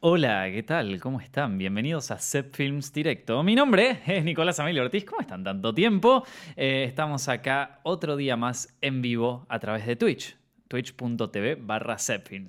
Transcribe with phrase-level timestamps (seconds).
[0.00, 1.00] Hola, ¿qué tal?
[1.00, 1.58] ¿Cómo están?
[1.58, 3.42] Bienvenidos a Set Films Directo.
[3.42, 5.04] Mi nombre es Nicolás Amelio Ortiz.
[5.04, 6.24] ¿Cómo están tanto tiempo?
[6.54, 10.36] Eh, estamos acá otro día más en vivo a través de Twitch
[10.68, 11.96] twitch.tv barra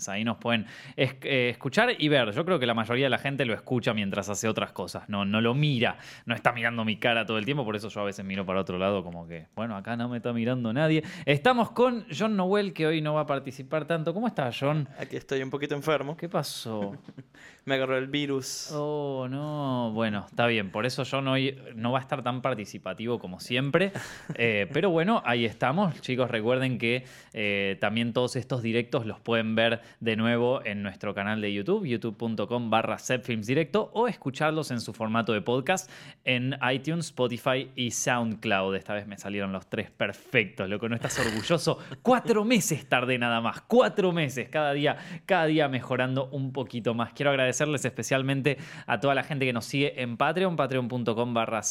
[0.07, 2.31] Ahí nos pueden eh, escuchar y ver.
[2.31, 5.09] Yo creo que la mayoría de la gente lo escucha mientras hace otras cosas.
[5.09, 7.65] No, no lo mira, no está mirando mi cara todo el tiempo.
[7.65, 10.17] Por eso yo a veces miro para otro lado como que, bueno, acá no me
[10.17, 11.03] está mirando nadie.
[11.25, 14.13] Estamos con John Noel, que hoy no va a participar tanto.
[14.13, 14.87] ¿Cómo estás, John?
[14.99, 16.15] Aquí estoy un poquito enfermo.
[16.15, 16.95] ¿Qué pasó?
[17.65, 18.71] me agarró el virus.
[18.73, 19.91] Oh, no.
[19.93, 20.71] Bueno, está bien.
[20.71, 23.91] Por eso John hoy no va a estar tan participativo como siempre.
[24.35, 25.99] Eh, pero bueno, ahí estamos.
[26.01, 31.13] Chicos, recuerden que eh, también todos estos directos los pueden ver de nuevo en nuestro
[31.13, 35.89] canal de YouTube, youtube.com barra Directo, o escucharlos en su formato de podcast
[36.25, 38.75] en iTunes, Spotify y SoundCloud.
[38.75, 41.79] Esta vez me salieron los tres perfectos, lo que no estás orgulloso.
[42.01, 47.13] Cuatro meses tardé nada más, cuatro meses, cada día, cada día mejorando un poquito más.
[47.13, 51.61] Quiero agradecerles especialmente a toda la gente que nos sigue en Patreon, patreon.com barra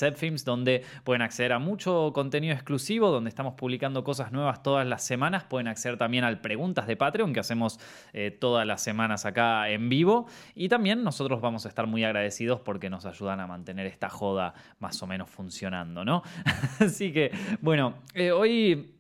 [0.45, 5.45] donde pueden acceder a mucho contenido exclusivo, donde estamos publicando cosas nuevas todas las semanas.
[5.45, 7.81] Pueden acceder también preguntas de Patreon que hacemos
[8.13, 10.27] eh, todas las semanas acá en vivo.
[10.55, 14.53] Y también nosotros vamos a estar muy agradecidos porque nos ayudan a mantener esta joda
[14.79, 16.23] más o menos funcionando, ¿no?
[16.81, 18.95] Así que, bueno, eh, hoy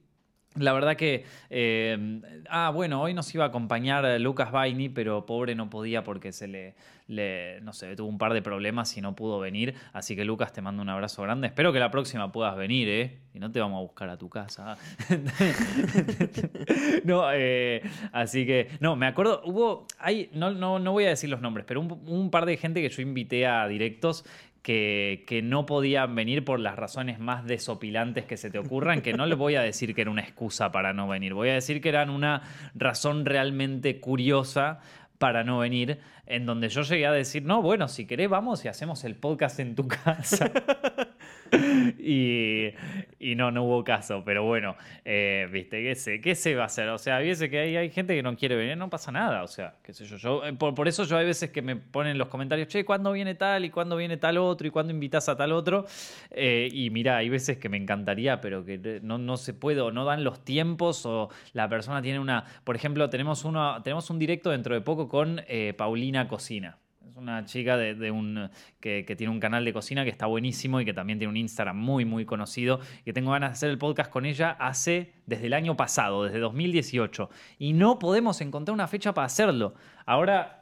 [0.54, 1.24] la verdad que.
[1.50, 6.32] Eh, ah, bueno, hoy nos iba a acompañar Lucas Baini, pero pobre no podía porque
[6.32, 6.74] se le,
[7.09, 9.75] No sé, tuvo un par de problemas y no pudo venir.
[9.95, 11.47] Así que, Lucas, te mando un abrazo grande.
[11.47, 13.19] Espero que la próxima puedas venir, ¿eh?
[13.33, 14.77] Y no te vamos a buscar a tu casa.
[17.05, 17.81] no, eh,
[18.12, 18.69] así que.
[18.81, 19.86] No, me acuerdo, hubo.
[20.34, 23.01] No, no, no voy a decir los nombres, pero un, par de gente que yo
[23.01, 24.27] invité a directos
[24.62, 29.25] que, no podían venir por las razones más desopilantes que se te ocurran, que no
[29.25, 31.89] les voy a decir que era una excusa para no venir, voy a decir que
[31.89, 32.42] eran una
[32.75, 34.81] razón realmente curiosa
[35.19, 38.69] para no venir, en donde yo llegué a decir, no, bueno, si querés vamos y
[38.69, 40.50] hacemos el podcast en tu casa.
[41.98, 42.72] y,
[43.36, 46.20] no, no hubo caso, pero bueno, eh, viste, ¿qué sé?
[46.20, 46.89] ¿Qué se va a hacer?
[46.89, 49.46] O sea, veces que hay, hay gente que no quiere venir, no pasa nada, o
[49.46, 50.17] sea, qué sé yo.
[50.17, 53.12] yo eh, por, eso yo hay veces que me ponen en los comentarios, che, ¿cuándo
[53.12, 55.86] viene tal y cuándo viene tal otro y cuándo invitas a tal otro?
[56.30, 59.90] Eh, y mira, hay veces que me encantaría, pero que no, no se puede o
[59.90, 62.44] no dan los tiempos o la persona tiene una...
[62.64, 65.40] Por ejemplo, tenemos, uno, tenemos un directo dentro de poco con
[65.77, 66.78] Paulina Cocina
[67.18, 70.95] una chica de, un, que, tiene un canal de cocina que está buenísimo y que
[70.95, 72.80] también tiene un Instagram muy, muy conocido.
[73.05, 76.39] Que tengo ganas de hacer el podcast con ella hace desde el año pasado, desde
[76.39, 77.30] 2018.
[77.58, 79.74] Y no podemos encontrar una fecha para hacerlo.
[80.06, 80.58] Ahora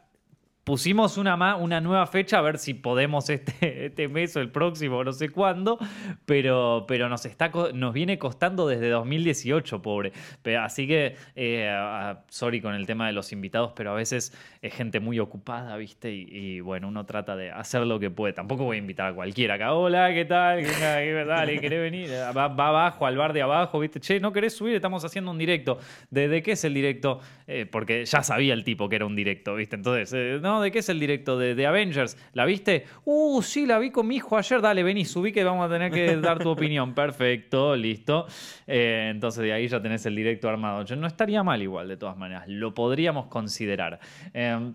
[0.66, 5.04] pusimos una, una nueva fecha a ver si podemos este, este mes o el próximo,
[5.04, 5.78] no sé cuándo,
[6.27, 10.12] pero, pero nos, está, nos viene costando desde 2018, pobre.
[10.59, 14.99] así que, eh, sorry con el tema de los invitados, pero a veces es gente
[14.99, 16.12] muy ocupada, ¿viste?
[16.12, 18.32] Y, bueno, uno trata de hacer lo que puede.
[18.32, 20.65] Tampoco voy a invitar a cualquiera acá, hola, ¿qué tal?
[20.65, 21.60] ¿Qué tal?
[21.60, 22.10] ¿Querés venir?
[22.37, 24.00] Va, abajo, al bar de abajo, ¿viste?
[24.00, 24.75] Che, ¿no querés subir?
[24.75, 25.78] Estamos haciendo un directo.
[26.10, 27.21] ¿De, qué es el directo?
[27.47, 29.76] Eh, porque ya sabía el tipo que era un directo, ¿viste?
[29.76, 32.17] Entonces, eh, no, ¿de qué es el directo de, Avengers?
[32.33, 32.84] ¿La viste?
[33.05, 34.61] Uh, sí, la vi con mi hijo ayer.
[34.61, 36.94] Dale, vení, subí que vamos a tener que dar tu opinión.
[36.94, 38.27] Perfecto, listo.
[38.67, 40.84] Eh, entonces de ahí ya tenés el directo armado.
[40.84, 42.49] Yo no estaría mal igual, de todas maneras.
[42.49, 43.99] Lo podríamos considerar.
[44.33, 44.72] Eh,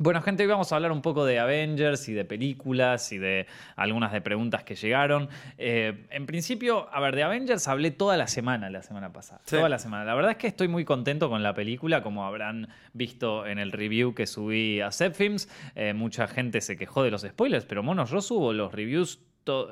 [0.00, 3.46] bueno, gente, hoy vamos a hablar un poco de Avengers y de películas y de
[3.76, 5.28] algunas de preguntas que llegaron.
[5.58, 9.42] Eh, en principio, a ver, de Avengers hablé toda la semana, la semana pasada.
[9.44, 10.06] Toda la semana.
[10.06, 13.72] La verdad es que estoy muy contento con la película, como habrán visto en el
[13.72, 15.50] review que subí a Zepfilms.
[15.74, 19.20] Eh, mucha gente se quejó de los spoilers, pero monos, yo subo los reviews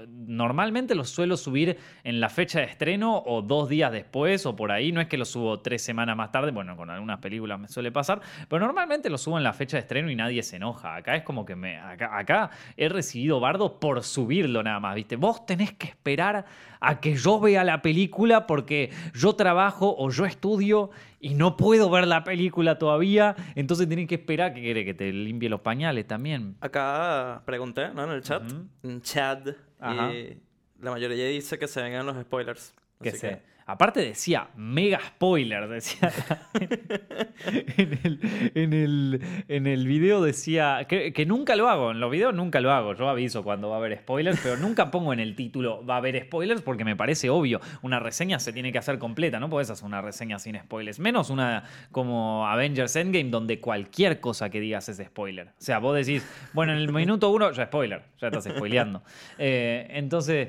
[0.09, 4.73] normalmente los suelo subir en la fecha de estreno o dos días después o por
[4.73, 4.93] ahí.
[4.93, 7.93] No es que los subo tres semanas más tarde, bueno, con algunas películas me suele
[7.93, 10.97] pasar, pero normalmente los subo en la fecha de estreno y nadie se enoja.
[10.97, 11.79] Acá es como que me.
[11.79, 15.17] Acá, he recibido bardo por subirlo nada más, ¿viste?
[15.17, 16.45] Vos tenés que esperar
[16.81, 20.91] a que yo vea la película porque yo trabajo o yo estudio
[21.21, 25.13] y no puedo ver la película todavía, entonces tienen que esperar que quiere que te
[25.13, 26.57] limpie los pañales también.
[26.61, 28.05] Acá pregunté, ¿no?
[28.05, 28.43] En el chat,
[28.83, 30.39] en chat, y
[30.81, 32.75] la mayoría dice que se vengan los spoilers.
[33.03, 33.43] Que se...
[33.69, 36.11] Aparte decía mega spoiler, decía.
[37.45, 42.73] en, el, en, el, video decía que, nunca lo hago, en los videos nunca lo
[42.73, 42.95] hago.
[42.95, 45.99] Yo aviso cuando va a haber spoilers, pero nunca pongo en el título va a
[45.99, 47.61] haber spoilers porque me parece obvio.
[47.83, 50.99] Una reseña se tiene que hacer completa, no puedes hacer una reseña sin spoilers.
[50.99, 55.49] Menos una como Avengers Endgame donde cualquier cosa que digas es spoiler.
[55.49, 59.03] O sea, vos decís, bueno, en el minuto uno ya spoiler, ya estás spoileando.
[59.41, 60.49] Eh, entonces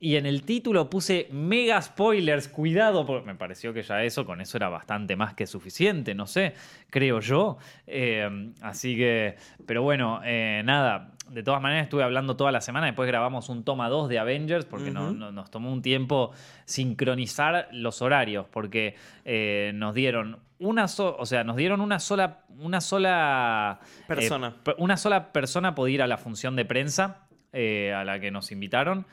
[0.00, 4.40] y en el título puse mega spoilers, cuidado, porque me pareció que ya eso, con
[4.40, 6.54] eso era bastante más que suficiente, no sé,
[6.88, 7.58] creo yo.
[7.86, 9.34] Eh, así que,
[9.66, 13.64] pero bueno, eh, nada, de todas maneras estuve hablando toda la semana, después grabamos un
[13.64, 16.30] toma 2 de Avengers, porque no, nos tomó un tiempo
[16.64, 22.80] sincronizar los horarios, porque eh, nos dieron una o sea, nos dieron una sola, una
[22.80, 24.54] sola persona.
[24.78, 29.06] una sola persona podía ir a la función de prensa a la que nos invitaron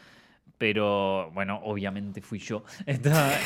[0.57, 2.63] pero bueno, obviamente fui yo.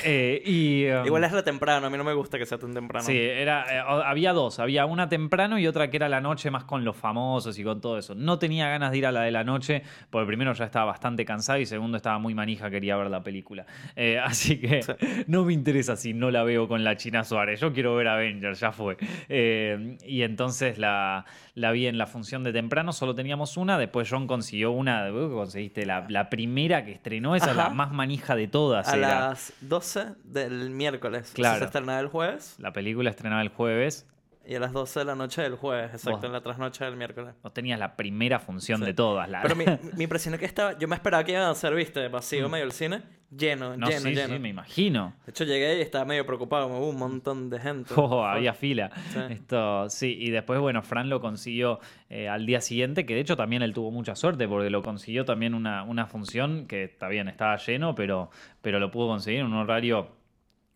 [0.03, 2.73] Eh, y, um, Igual es la temprano, a mí no me gusta que sea tan
[2.73, 3.05] temprano.
[3.05, 6.63] Sí, era, eh, había dos, había una temprano y otra que era la noche más
[6.63, 8.15] con los famosos y con todo eso.
[8.15, 11.25] No tenía ganas de ir a la de la noche, porque primero ya estaba bastante
[11.25, 13.65] cansado y segundo estaba muy manija, quería ver la película.
[13.95, 14.81] Eh, así que
[15.27, 18.59] no me interesa si no la veo con la China Suárez, yo quiero ver Avengers,
[18.59, 18.97] ya fue.
[19.27, 21.25] y entonces la,
[21.59, 25.85] la vi en la función de temprano, solo teníamos una, después John consiguió una, conseguiste
[25.85, 28.87] la, la primera que estrenó, esa es la más manija de todas.
[28.87, 31.31] A las 12 del miércoles.
[31.33, 31.59] Claro.
[31.59, 32.55] se estrenaba el jueves.
[32.59, 34.07] La película estrenaba el jueves.
[34.49, 37.35] Y a las 12 de la noche del jueves, exacto, en la trasnoche del miércoles.
[37.43, 39.29] Vos tenías la primera función de todas.
[39.43, 39.63] Pero mi,
[39.95, 40.75] mi impresión es que estaba.
[40.75, 42.51] Yo me esperaba que iban a ser, viste, vacío mm.
[42.51, 43.03] medio el cine.
[43.29, 44.33] Lleno, lleno, sí, lleno.
[44.33, 45.13] Sí, me imagino.
[45.27, 46.65] De hecho, llegué y estaba medio preocupado.
[46.65, 47.93] Hubo un montón de gente.
[47.95, 48.89] Oh, había fila.
[49.13, 49.19] Sí.
[49.29, 51.79] Esto, sí, y después, bueno, Fran lo consiguió
[52.09, 55.25] eh, al día siguiente, que de hecho también él tuvo mucha suerte porque lo consiguió
[55.25, 58.31] también una, una función que está bien, estaba lleno, pero,
[58.63, 60.18] pero lo pudo conseguir en un horario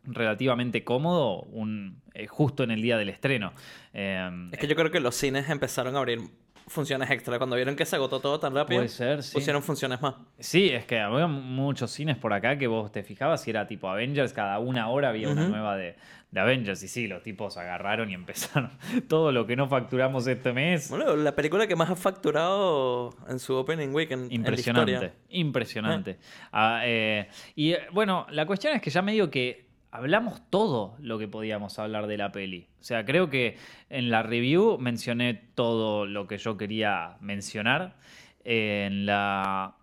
[0.06, 3.54] relativamente cómodo un, eh, justo en el día del estreno.
[3.94, 6.20] Em, es que yo creo que los cines empezaron a abrir
[6.68, 7.38] funciones extra.
[7.38, 10.16] Cuando vieron que se agotó todo tan rápido, Puede ser, pusieron funciones más.
[10.40, 13.90] Sí, es que había muchos cines por acá que vos te fijabas y era tipo
[13.90, 15.96] Avengers, cada una hora había una nueva de,
[16.36, 16.82] Avengers.
[16.84, 18.72] Y sí, los tipos agarraron y empezaron
[19.08, 20.90] todo lo que no facturamos este mes.
[20.90, 24.32] Bueno, la película que más ha facturado en su opening weekend.
[24.32, 26.12] Impresionante, impresionante.
[26.12, 26.18] Eh.
[26.52, 31.20] Ah, eh, y bueno, la cuestión es que ya me digo que hablamos todo lo
[31.20, 32.68] que podíamos hablar de la peli.
[32.82, 33.58] O sea, creo que
[33.92, 37.96] en la review mencioné todo lo que yo quería mencionar.
[38.44, 39.76] En, la,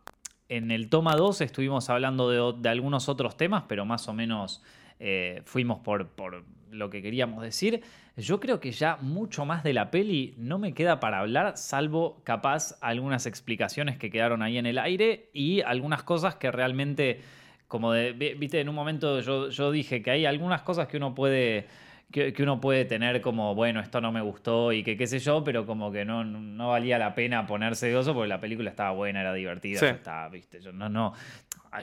[0.49, 4.65] en el toma 2 estuvimos hablando de, algunos otros temas, pero más o menos
[4.99, 7.81] eh, fuimos por, por lo que queríamos decir.
[8.17, 12.21] Yo creo que ya mucho más de la peli no me queda para hablar, salvo
[12.25, 17.21] capaz algunas explicaciones que quedaron ahí en el aire y algunas cosas que realmente
[17.70, 21.14] como de, viste, en un momento yo, yo dije que hay algunas cosas que uno
[21.14, 21.69] puede
[22.11, 25.44] que, uno puede tener como, bueno, esto no me gustó y que qué sé yo,
[25.44, 28.90] pero como que no, no valía la pena ponerse de oso porque la película estaba
[28.90, 31.14] buena, era divertida, estaba, viste, yo no, no,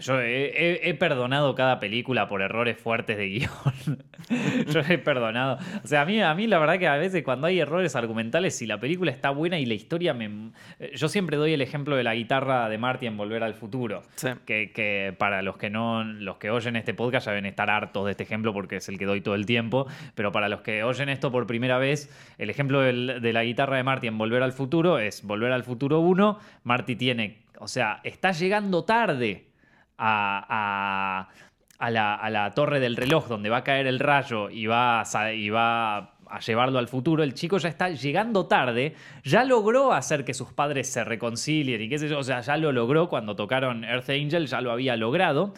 [0.02, 4.04] yo he, perdonado cada película por errores fuertes de guion.
[4.68, 5.58] yo he perdonado.
[5.84, 8.56] O sea, a mí, a mí la verdad que a veces cuando hay errores argumentales,
[8.58, 10.52] si la película está buena y la historia me...
[10.80, 14.04] Eh, yo siempre doy el ejemplo de la guitarra de Marty en Volver al Futuro.
[14.46, 18.06] Que, que, para los que no, los que oyen este podcast ya deben estar hartos
[18.06, 19.88] de este ejemplo porque es el que doy todo el tiempo.
[20.16, 23.84] Pero para los que oyen esto por primera vez, el ejemplo de la guitarra de
[23.84, 26.40] Marty en Volver al Futuro es Volver al Futuro 1.
[26.64, 27.48] Marty tiene...
[27.60, 29.47] O sea, está llegando tarde
[29.98, 31.28] a,
[31.80, 36.88] la, torre del reloj donde va a caer el rayo y va, a, llevarlo al
[36.88, 41.82] futuro, el chico ya está llegando tarde, ya logró hacer que sus padres se reconcilien
[41.82, 44.72] y qué sé yo, o sea, ya lo logró cuando tocaron Earth Angel, ya lo
[44.72, 45.54] había logrado.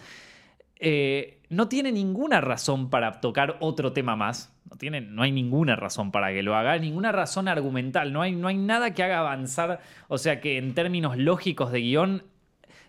[0.81, 4.55] Eh, no tiene ninguna razón para tocar otro tema más.
[4.69, 8.33] No, tiene, no hay ninguna razón para que lo haga, ninguna razón argumental, no hay,
[8.33, 12.23] no hay nada que haga avanzar, o sea que en términos lógicos de guion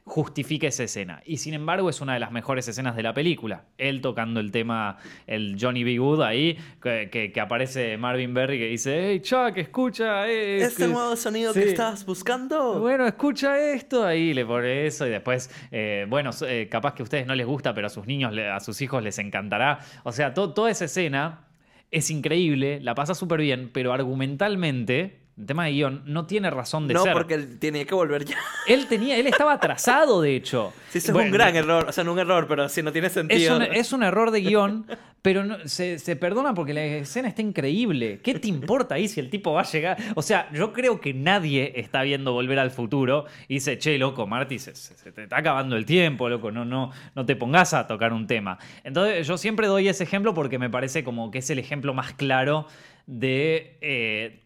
[0.05, 1.23] justifique esa escena.
[1.25, 3.65] Y sin embargo es una de las mejores escenas de la película.
[3.79, 5.99] Él tocando el tema, el Johnny B.
[5.99, 11.53] Good ahí, que, aparece Marvin Berry que dice, hey Chuck, escucha eh, este nuevo sonido
[11.53, 12.81] que estás buscando.
[12.81, 17.05] Bueno, escucha esto, ahí le pone eso y después, eh, bueno, eh, capaz que a
[17.05, 19.79] ustedes no les gusta, pero a sus niños, a sus hijos les encantará.
[20.03, 21.47] O sea, toda esa escena
[21.91, 26.87] es increíble, la pasa súper bien, pero argumentalmente el tema de guion no tiene razón
[26.87, 27.07] de ser.
[27.07, 28.37] No, porque él tenía que volver ya.
[28.67, 30.73] Él tenía, él estaba atrasado, de hecho.
[30.91, 31.87] Sí, eso es un gran error.
[31.89, 33.59] O sea, no un error, pero sí no tiene sentido.
[33.63, 34.87] Es un, error de guion,
[35.23, 38.21] pero se, perdona porque la escena está increíble.
[38.23, 39.97] ¿Qué te importa ahí si el tipo va a llegar?
[40.15, 44.27] O sea, yo creo que nadie está viendo Volver al Futuro y dice, che, loco,
[44.27, 44.73] Marty, se,
[45.11, 48.59] te está acabando el tiempo, loco, no, no, no te pongas a tocar un tema.
[48.85, 52.13] Entonces, yo siempre doy ese ejemplo porque me parece como que es el ejemplo más
[52.13, 52.67] claro
[53.07, 53.79] de...
[53.81, 54.41] Eh,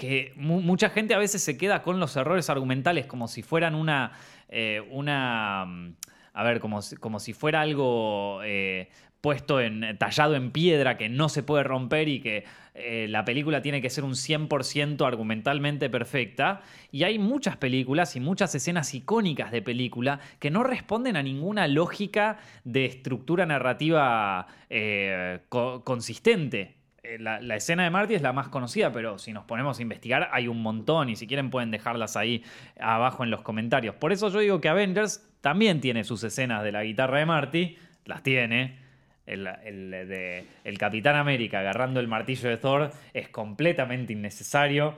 [0.00, 4.12] que mucha gente a veces se queda con los errores argumentales como si fueran una.
[4.48, 5.94] Eh, una mm,
[6.32, 8.88] a ver, como, como si fuera algo eh,
[9.20, 9.98] puesto en.
[9.98, 13.90] tallado en piedra que no se puede romper y que eh, la película tiene que
[13.90, 16.62] ser un 100% argumentalmente perfecta.
[16.90, 21.68] Y hay muchas películas y muchas escenas icónicas de película que no responden a ninguna
[21.68, 24.46] lógica de estructura narrativa
[25.84, 26.79] consistente.
[27.10, 29.82] Eh, la, la, escena de Marty es la más conocida, pero si nos ponemos a
[29.82, 32.44] investigar hay un montón y si quieren pueden dejarlas ahí
[32.78, 33.96] abajo en los comentarios.
[33.96, 37.76] Por eso yo digo que Avengers también tiene sus escenas de la guitarra de Marty,
[38.04, 38.78] las tiene,
[39.26, 39.44] el,
[39.90, 44.94] de, el Capitán América agarrando el martillo de Thor es completamente innecesario.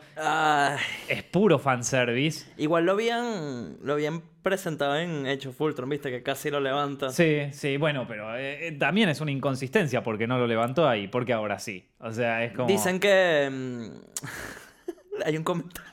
[1.08, 2.50] Es puro fanservice.
[2.56, 7.10] Igual lo habían, lo habían presentado en Hecho Fultron, viste, que casi lo levanta.
[7.10, 11.08] Sí, sí, bueno, pero eh, eh, también es una inconsistencia porque no lo levantó ahí,
[11.08, 11.88] porque ahora sí.
[11.98, 12.68] O sea, es como.
[12.68, 13.48] Dicen que.
[13.50, 13.86] Mm,
[15.24, 15.92] hay un comentario.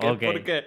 [0.00, 0.64] Porque.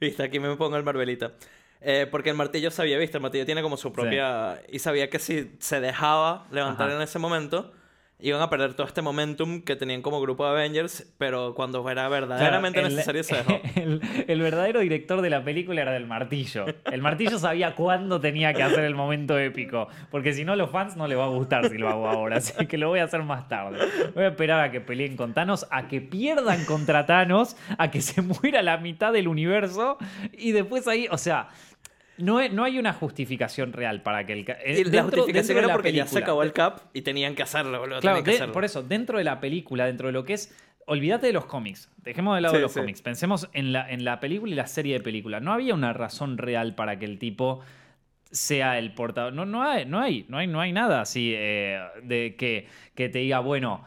[0.00, 1.32] Viste, aquí me pongo el Marvelita.
[1.80, 4.62] Eh, porque el martillo sabía, viste, el martillo tiene como su propia...
[4.70, 7.72] Y sabía que si se dejaba levantar en ese momento,
[8.22, 12.08] iban a perder todo este momentum que tenían como grupo de Avengers, pero cuando era
[12.08, 13.60] verdaderamente necesario se dejó.
[14.28, 16.66] El, verdadero director de la película era del martillo.
[16.90, 20.96] El martillo sabía cuándo tenía que hacer el momento épico, porque si no los fans
[20.96, 23.22] no les va a gustar si lo hago ahora, así que lo voy a hacer
[23.22, 23.78] más tarde.
[24.14, 28.00] Voy a esperar a que peleen con Thanos, a que pierdan contra Thanos, a que
[28.00, 29.98] se muera la mitad del universo
[30.32, 31.48] y después ahí, o sea...
[32.20, 36.18] No, hay una justificación real para que el eh, la justificación era porque ya se
[36.18, 37.82] acabó el cap y tenían que hacerlo.
[38.00, 40.54] claro, por eso, dentro de la película, dentro de lo que es.
[40.86, 41.88] Olvídate de los cómics.
[41.98, 43.00] Dejemos de lado de los cómics.
[43.00, 45.38] Pensemos en la, en la película y la serie de película.
[45.38, 47.60] No había una razón real para que el tipo
[48.30, 49.32] sea el portador.
[49.32, 53.08] No, no, hay, no, hay, no, hay, no hay nada así eh, de que, que
[53.08, 53.84] te diga, bueno,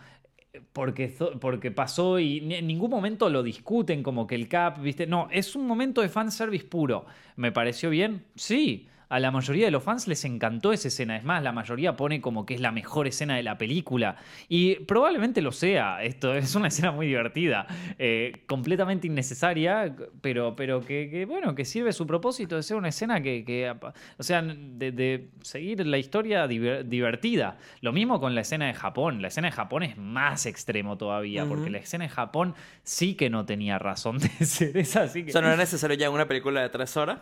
[0.74, 5.08] porque, porque pasó y en ningún momento lo discuten como que el Cap, ¿viste?
[5.08, 7.06] No, es un momento de fanservice puro.
[7.36, 8.26] ¿Me pareció bien?
[8.36, 11.16] Sí a la mayoría de los fans les encantó esa escena.
[11.16, 14.16] Es más, la mayoría pone como que es la mejor escena de la película.
[14.50, 16.02] Y probablemente lo sea.
[16.02, 17.68] Esto es una escena muy divertida.
[18.00, 23.22] Eh, completamente innecesaria, pero, pero que, bueno, que sirve su propósito de ser una escena
[23.22, 23.72] que.
[24.18, 27.60] o sea, de, seguir la historia divertida.
[27.82, 29.22] Lo mismo con la escena de Japón.
[29.22, 33.30] La escena de Japón es más extremo todavía, porque la escena de Japón sí que
[33.30, 35.04] no tenía razón de ser esa.
[35.04, 35.30] Así que...
[35.30, 37.20] O sea, no era necesario ya una película de tres horas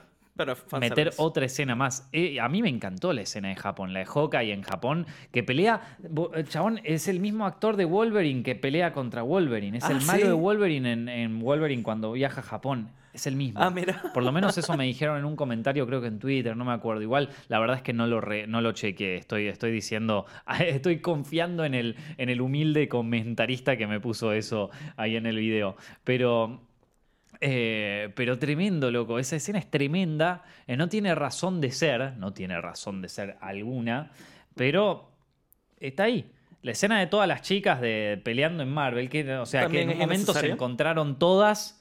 [0.79, 2.07] meter otra escena más.
[2.11, 5.43] Eh, a mí me encantó la escena de Japón, la de Hawkeye en Japón, que
[5.43, 5.97] pelea.
[6.33, 9.77] El chabón es el mismo actor de Wolverine que pelea contra Wolverine.
[9.77, 10.91] Es el ah, malo de Wolverine
[11.23, 12.89] en, Wolverine cuando viaja a Japón.
[13.13, 13.61] Es el mismo.
[13.61, 14.01] Ah, mira.
[14.13, 16.71] Por lo menos eso me dijeron en un comentario, creo que en Twitter, no me
[16.71, 17.01] acuerdo.
[17.01, 19.17] Igual, la verdad es que no lo, no lo chequeé.
[19.17, 20.25] Estoy, estoy diciendo,
[20.59, 25.37] estoy confiando en el, en el humilde comentarista que me puso eso ahí en el
[25.37, 25.75] video.
[26.05, 26.61] Pero
[27.41, 29.17] eh, pero tremendo, loco.
[29.17, 30.43] Esa escena es tremenda.
[30.67, 32.13] Eh, no tiene razón de ser.
[32.17, 34.11] No tiene razón de ser alguna.
[34.55, 35.11] Pero
[35.79, 36.31] está ahí.
[36.61, 39.09] La escena de todas las chicas de peleando en Marvel.
[39.09, 41.80] Que, o sea, que en un momento se encontraron todas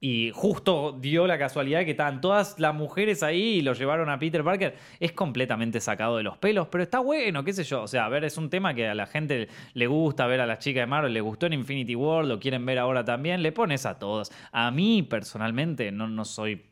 [0.00, 4.18] y justo dio la casualidad que estaban todas las mujeres ahí y lo llevaron a
[4.18, 4.76] Peter Parker.
[5.00, 7.82] Es completamente sacado de los pelos, pero está bueno, qué sé yo.
[7.82, 10.46] O sea, a ver, es un tema que a la gente le gusta ver a
[10.46, 13.52] las chicas de Marvel, le gustó en Infinity War, lo quieren ver ahora también, le
[13.52, 14.30] pones a todos.
[14.52, 16.67] A mí, personalmente, no, no soy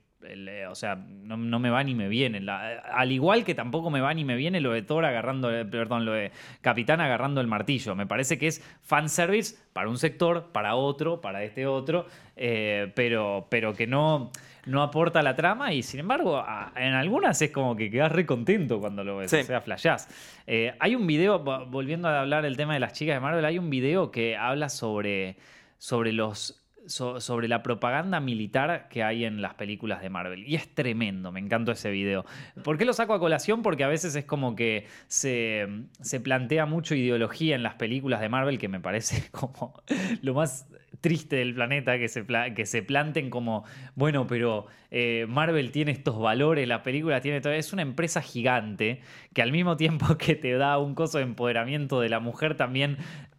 [0.68, 2.44] o sea, no, me va ni me viene.
[2.48, 6.04] al igual que tampoco me va ni me viene lo de Thor agarrando, eh, perdón,
[6.04, 7.94] lo de Capitán agarrando el martillo.
[7.94, 12.06] Me parece que es fanservice para un sector, para otro, para este otro,
[12.36, 14.30] eh, pero, pero que no,
[14.66, 16.44] no aporta la trama y sin embargo
[16.74, 20.08] en algunas es como que quedas re contento cuando lo ves, o sea, flashás.
[20.46, 23.58] Eh, hay un video, volviendo a hablar del tema de las chicas de Marvel, hay
[23.58, 25.36] un video que habla sobre,
[25.78, 30.46] sobre los sobre la propaganda militar que hay en las películas de Marvel.
[30.46, 32.24] Y es tremendo, me encantó ese video.
[32.62, 33.62] ¿Por qué lo saco a colación?
[33.62, 35.68] Porque a veces es como que se,
[36.22, 39.74] plantea mucho ideología en las películas de Marvel que me parece como
[40.22, 40.66] lo más
[41.00, 42.24] triste del planeta que se,
[42.54, 43.64] que se planten como,
[43.94, 47.52] bueno, pero eh, Marvel tiene estos valores, la película tiene todo.
[47.52, 49.00] Es una empresa gigante
[49.32, 52.96] que al mismo tiempo que te da un coso de empoderamiento de la mujer, también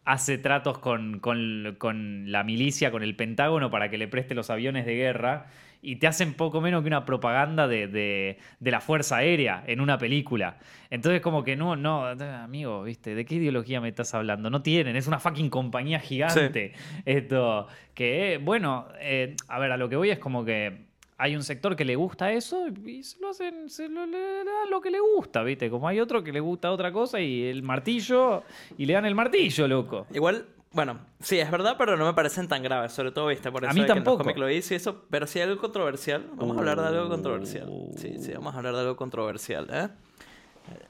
[0.07, 4.95] hace tratos con, la milicia, con el Pentágono, para que le preste los aviones de
[4.95, 5.47] guerra.
[5.81, 10.59] Y te hacen poco menos que una propaganda de, la Fuerza Aérea en una película.
[10.89, 13.15] Entonces, como que no, no, amigo, ¿viste?
[13.15, 14.49] ¿De qué ideología me estás hablando?
[14.49, 16.71] No tienen, es una fucking compañía gigante.
[17.03, 20.86] Esto, que, bueno, eh, a ver, a lo que voy es como que
[21.17, 24.65] hay un sector que le gusta eso y se lo hacen, se lo, le, da
[24.69, 25.69] lo que le gusta, ¿viste?
[25.69, 28.43] Como hay otro que le gusta otra cosa y el martillo,
[28.77, 30.05] y le dan el martillo, loco.
[30.13, 33.51] Igual, bueno, sí, es verdad, pero no me parecen tan graves, sobre todo, ¿viste?
[33.51, 34.23] Por eso a mí tampoco.
[34.23, 37.67] Que lo hice eso, pero si hay algo controversial, vamos a hablar de algo controversial.
[37.95, 39.89] Sí, sí, vamos a hablar de algo controversial, ¿eh?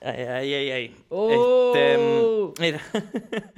[0.02, 0.96] Ay, ay, ay, ay.
[1.10, 1.72] Oh.
[1.74, 2.82] Este, mira.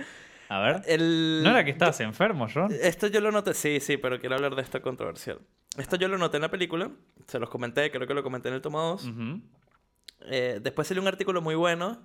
[0.49, 0.99] A ver.
[0.99, 2.71] ¿No era que estabas enfermo, John?
[2.81, 5.39] Esto yo lo noté, sí, sí, pero quiero hablar de esto controversial.
[5.77, 6.89] Esto yo lo noté en la película,
[7.27, 9.09] se los comenté, creo que lo comenté en el toma 2.
[10.21, 12.01] Eh, después salió un artículo muy bueno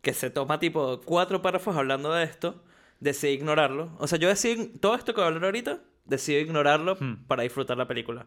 [0.00, 2.62] que se toma tipo cuatro párrafos hablando de esto,
[3.00, 3.96] decidí ignorarlo.
[3.98, 7.24] O sea, yo decidí, todo esto que voy a hablar ahorita, decidí ignorarlo hmm.
[7.26, 8.26] para disfrutar la película.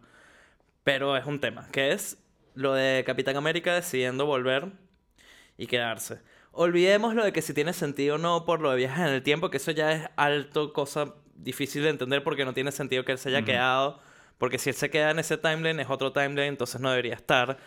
[0.83, 2.17] Pero es un tema, que es
[2.55, 4.74] lo de Capitán América decidiendo volver
[5.57, 6.19] y quedarse.
[6.57, 9.21] Olvidemos lo de que si tiene sentido o no por lo de viajes en el
[9.24, 13.12] tiempo, que eso ya es alto, cosa difícil de entender porque no tiene sentido que
[13.12, 14.00] él se haya quedado.
[14.38, 17.57] Porque si él se queda en ese timeline es otro timeline, entonces no debería estar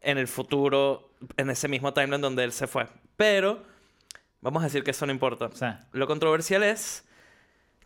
[0.00, 2.88] en el futuro, en ese mismo timeline donde él se fue.
[3.16, 3.62] Pero,
[4.40, 5.50] vamos a decir que eso no importa.
[5.92, 7.04] Lo controversial es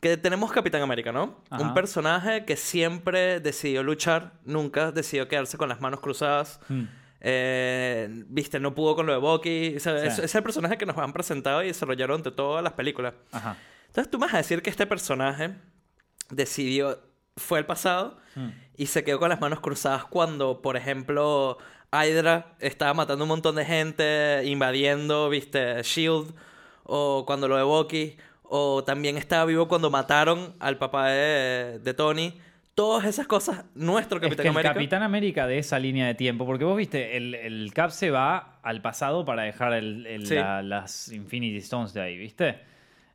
[0.01, 1.37] que tenemos Capitán América, ¿no?
[1.51, 6.61] Un personaje que siempre decidió luchar, nunca decidió quedarse con las manos cruzadas.
[6.69, 6.85] Hmm.
[7.21, 9.77] Eh, viste, no pudo con lo de Bucky.
[9.77, 13.15] es, el personaje que nos han presentado y desarrollaron de todas las películas.
[13.87, 15.55] Entonces tú me vas a decir que este personaje
[16.31, 17.01] decidió,
[17.37, 18.49] fue el pasado hmm.
[18.77, 21.59] y se quedó con las manos cruzadas cuando, por ejemplo,
[21.93, 26.35] Hydra estaba matando un montón de gente, invadiendo, viste, Shield,
[26.85, 32.41] o cuando lo de Bucky, o también estaba vivo cuando mataron al papá de, Tony.
[32.77, 34.69] Todas esas cosas, nuestro Capitán América.
[34.69, 38.61] El Capitán América de esa línea de tiempo, porque vos viste, el, Cap se va
[38.63, 42.59] al pasado para dejar las Infinity Stones de ahí, ¿viste?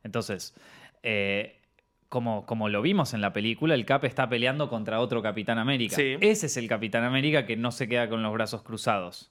[0.02, 0.56] Entonces,
[1.04, 1.60] eh,
[2.08, 5.94] como, como lo vimos en la película, el Cap está peleando contra otro Capitán América.
[5.96, 9.30] Ese es el Capitán América que no se queda con los brazos cruzados.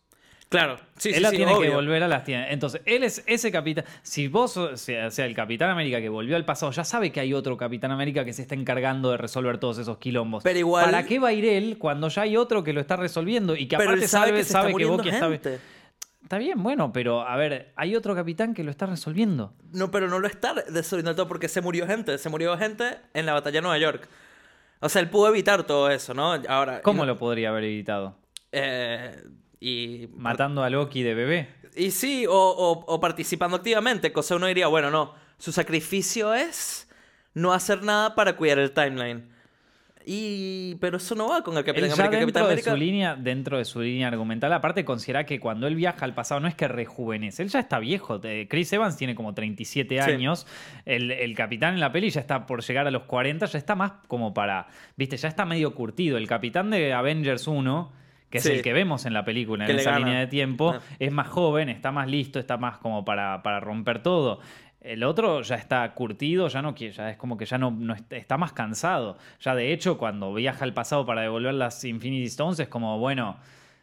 [0.52, 2.52] Claro, sí, él sí, la tiene que volver a las tiendas.
[2.52, 3.86] Entonces, él es ese capitán.
[4.02, 7.34] Si vos, o sea, el Capitán América que volvió al pasado, ya sabe que hay
[7.34, 10.44] otro Capitán América que se está encargando de resolver todos esos quilombos.
[10.44, 10.84] Pero igual.
[10.84, 13.66] ¿Para qué va a ir él cuando ya hay otro que lo está resolviendo y
[13.66, 15.40] que aparte sabe, que, sabe que Bucky sabe.
[16.22, 19.54] Está bien, bueno, pero a ver, hay otro capitán que lo está resolviendo.
[19.72, 22.18] No, pero no lo está resolviendo todo porque se murió gente.
[22.18, 24.06] Se murió gente en la batalla de Nueva York.
[24.82, 26.34] O sea, él pudo evitar todo eso, ¿no?
[26.50, 26.82] Ahora.
[26.82, 28.18] ¿Cómo lo podría haber evitado?
[28.52, 29.16] Eh,
[29.62, 30.10] y.
[30.18, 31.50] Matando a Loki de bebé.
[31.78, 34.12] Y sí, o, o participando activamente.
[34.12, 35.16] Cosa uno diría, bueno, no.
[35.38, 36.90] Su sacrificio es
[37.34, 39.32] no hacer nada para cuidar el timeline.
[40.06, 42.18] Y pero eso no va con el Capitán América.
[42.18, 46.06] Dentro de su línea, dentro de su línea argumental, aparte considera que cuando él viaja
[46.06, 48.20] al pasado no es que rejuvenece, él ya está viejo.
[48.50, 50.48] Chris Evans tiene como 37 años.
[50.86, 53.94] El, Capitán en la peli ya está por llegar a los 40, ya está más
[54.08, 56.18] como para, viste, ya está medio curtido.
[56.18, 58.01] El Capitán de Avengers 1
[58.32, 60.82] que es el que vemos en la película, en esa línea de tiempo, ah.
[60.98, 64.40] es más joven, está más listo, está más como para, para romper todo.
[64.82, 67.78] El otro ya está curtido, ya no ya es como que ya no,
[68.10, 69.18] está más cansado.
[69.40, 73.38] Ya de hecho, cuando viaja al pasado para devolver las Infinity Stones, es como, bueno,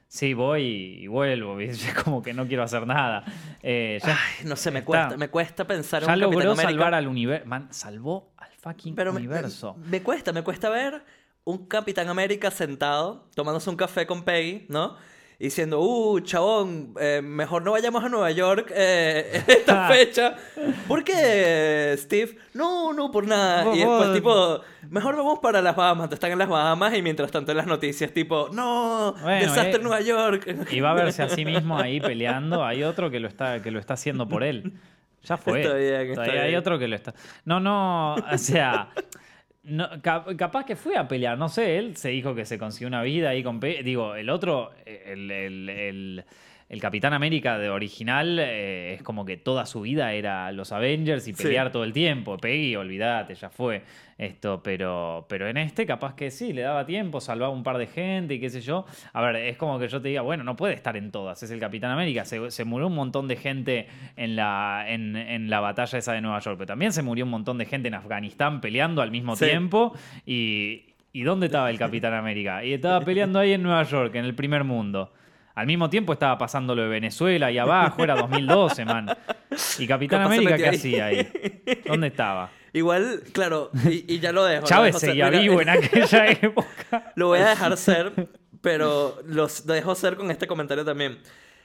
[0.09, 0.65] sí, voy
[1.03, 1.61] y vuelvo.
[1.61, 3.23] Es como que no quiero hacer nada.
[3.63, 4.01] Eh,
[4.45, 7.47] no sé, me cuesta, me cuesta pensar ya un logró salvar al universo.
[7.71, 9.77] salvó al fucking universo.
[9.85, 11.05] me cuesta, me cuesta ver
[11.45, 14.97] un Capitán América sentado, tomándose un café con Peggy, ¿no?
[15.39, 20.35] diciendo, uh, chabón, eh, mejor no vayamos a Nueva York eh, en esta fecha.
[20.89, 22.37] ¿Por qué, Steve?
[22.55, 23.73] No, no, por nada.
[23.75, 26.13] Y después, tipo, mejor vamos para las Bahamas.
[26.13, 30.01] Están en las Bahamas y mientras tanto en las noticias, tipo, no, desastre en Nueva
[30.01, 30.67] York.
[30.71, 32.65] Y va a verse a sí mismo ahí peleando.
[32.65, 34.73] Hay otro que lo está, que lo está haciendo por él.
[35.23, 35.61] Ya fue.
[35.61, 37.15] Está bien, Hay otro que lo está.
[37.45, 38.89] No, no, o sea.
[39.69, 43.03] No, capaz que fue a pelear, no sé, él se dijo que se consiguió una
[43.03, 43.61] vida ahí con...
[43.61, 46.25] Digo, el otro, el, el
[46.69, 51.27] el Capitán América de original eh, es como que toda su vida era los Avengers
[51.27, 52.37] y pelear todo el tiempo.
[52.37, 53.83] Peggy, olvídate, ya fue
[54.19, 54.63] esto.
[54.63, 58.35] Pero, pero en este, capaz que sí, le daba tiempo, salvaba un par de gente
[58.35, 58.85] y qué sé yo.
[59.13, 61.51] A ver, es como que yo te diga, bueno, no puede estar en todas, es
[61.51, 62.25] el Capitán América.
[62.25, 66.59] Se, murió un montón de gente en la, en, la batalla esa de Nueva York,
[66.59, 69.95] pero también se murió un montón de gente en Afganistán peleando al mismo tiempo.
[70.27, 72.65] Y, ¿Y dónde estaba el Capitán América?
[72.65, 75.13] Y estaba peleando ahí en Nueva York, en el primer mundo.
[75.55, 79.09] Al mismo tiempo estaba pasando lo de Venezuela y abajo, era 2012, man.
[79.79, 81.27] ¿Y Capitán América qué hacía ahí?
[81.85, 82.51] ¿Dónde estaba?
[82.73, 84.67] Igual, claro, y, ya lo dejo.
[84.67, 87.13] Chávez seguía vivo en aquella época.
[87.15, 88.29] Lo voy a dejar ser,
[88.61, 91.19] pero lo dejo ser con este comentario también.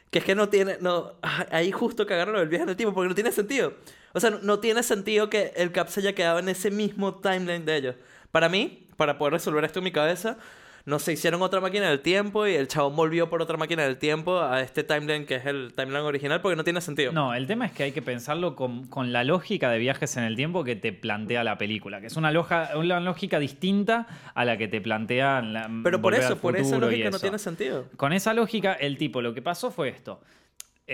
[0.09, 1.13] Que es que no tiene, no,
[1.51, 3.73] ahí justo cagaron el viaje en el tiempo, porque no tiene sentido.
[4.13, 7.65] O sea, no, tiene sentido que el Cap se haya quedado en ese mismo timeline
[7.65, 7.95] de ellos.
[8.31, 10.37] Para mí, para poder resolver esto en mi cabeza,
[10.85, 13.97] no se hicieron otra máquina del tiempo y el chabón volvió por otra máquina del
[13.97, 17.11] tiempo a este timeline que es el timeline original porque no tiene sentido.
[17.13, 20.35] No, el tema es que hay que pensarlo con, la lógica de viajes en el
[20.35, 22.31] tiempo que te plantea la película, que es una,
[22.75, 27.09] una lógica distinta a la que te plantea la, Pero por eso, por esa lógica
[27.09, 27.85] no tiene sentido.
[27.95, 30.21] Con esa lógica, el tipo, lo que pasó fue esto.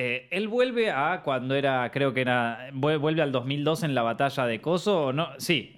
[0.02, 4.46] Eh, él vuelve a cuando era, creo que era, vuelve al 2012 en la batalla
[4.46, 5.76] de Coso, o no, sí,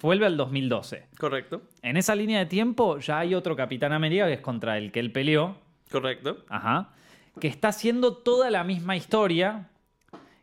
[0.00, 1.04] vuelve al 2012.
[1.18, 1.60] Correcto.
[1.82, 5.00] En esa línea de tiempo ya hay otro Capitán América que es contra el que
[5.00, 5.58] él peleó.
[5.90, 6.38] Correcto.
[6.48, 6.94] Ajá.
[7.38, 9.68] Que está haciendo toda la misma historia,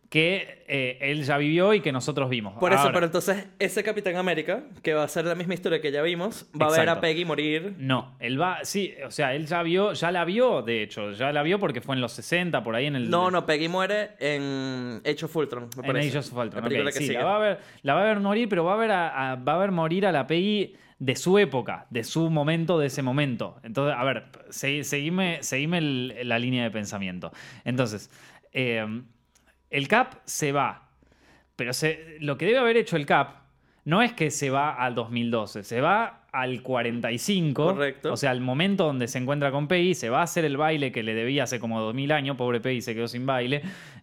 [0.09, 2.53] que eh, él ya vivió y que nosotros vimos.
[2.59, 5.91] Por eso, pero entonces ese Capitán América, que va a ser la misma historia que
[5.91, 7.75] ya vimos, va a ver a Peggy morir.
[7.77, 11.31] No, él va, sí, o sea, él ya vio, ya la vio, de hecho, ya
[11.31, 13.09] la vio porque fue en los 60, por ahí en el...
[13.09, 17.23] No, no, Peggy muere en Age of Ultron, me En Age of Ultron, sí, la
[17.23, 19.71] va, a ver, la va a ver morir, pero va a ver, va a ver
[19.71, 23.57] morir a la Peggy de su época, de su momento, de ese momento.
[23.63, 25.81] Entonces, a ver, seguime, seguime
[26.23, 27.31] la línea de pensamiento.
[27.65, 28.09] Entonces,
[28.53, 28.85] eh,
[29.69, 30.89] el Cap se va.
[31.55, 31.71] Pero
[32.19, 33.45] lo que debe haber hecho el Cap
[33.85, 37.63] no es que se va al 2012, se va al 45.
[37.63, 38.11] Correcto.
[38.11, 40.91] O sea, al momento donde se encuentra con Peggy, se va a hacer el baile
[40.91, 42.35] que le debía hace como 2000 años.
[42.35, 43.61] Pobre Peggy se quedó sin baile.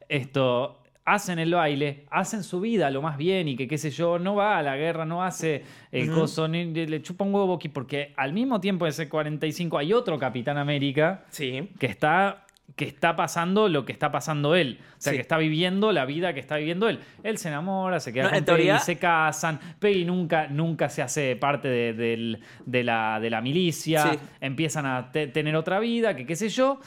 [0.09, 0.79] Esto.
[1.05, 4.37] Hacen el baile, hacen su vida lo más bien y que qué sé yo, no
[4.37, 8.13] va a la guerra, no hace el coso, ni, le chupa un huevo aquí, porque
[8.17, 11.71] al mismo tiempo de ese 45 hay otro Capitán América sí.
[11.81, 12.47] que está
[12.77, 14.79] que está pasando lo que está pasando él.
[14.93, 17.01] O sea, que está viviendo la vida que está viviendo él.
[17.23, 19.61] Él se enamora, se queda con Peggy, se casan.
[19.79, 22.39] Peggy nunca, nunca se hace parte de,
[22.85, 24.19] la, de la, milicia.
[24.41, 26.81] Empiezan a tener otra vida, que qué sé yo.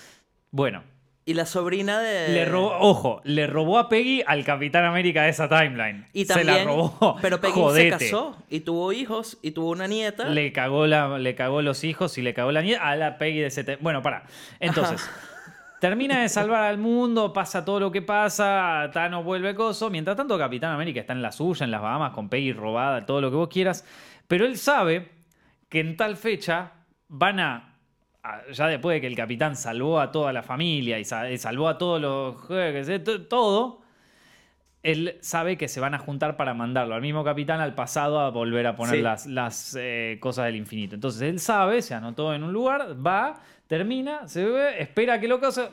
[0.51, 0.83] Bueno.
[1.27, 2.29] Y la sobrina de.
[2.29, 6.05] Le robó, ojo, le robó a Peggy al Capitán América de esa timeline.
[6.13, 7.17] Y también, se la robó.
[7.19, 10.29] Pero Peggy se casó y tuvo hijos y tuvo una nieta.
[10.29, 13.39] Le cagó, la, le cagó los hijos y le cagó la nieta a la Peggy
[13.39, 13.77] de ese.
[13.81, 14.25] Bueno, para.
[14.59, 15.09] Entonces.
[15.79, 19.89] Termina de salvar al mundo, pasa todo lo que pasa, Thanos vuelve coso.
[19.89, 23.21] Mientras tanto, Capitán América está en la suya, en las Bahamas, con Peggy robada, todo
[23.21, 23.85] lo que vos quieras.
[24.27, 25.11] Pero él sabe
[25.69, 26.71] que en tal fecha
[27.09, 27.75] van a
[28.51, 32.01] ya después de que el capitán salvó a toda la familia y salvó a todos
[32.01, 33.81] los todo,
[34.83, 38.29] él sabe que se van a juntar para mandarlo al mismo capitán al pasado a
[38.29, 40.95] volver a poner las, eh, cosas del infinito.
[40.95, 45.39] Entonces él sabe, se anotó en un lugar, va, termina, se ve, espera que lo
[45.39, 45.71] cosa.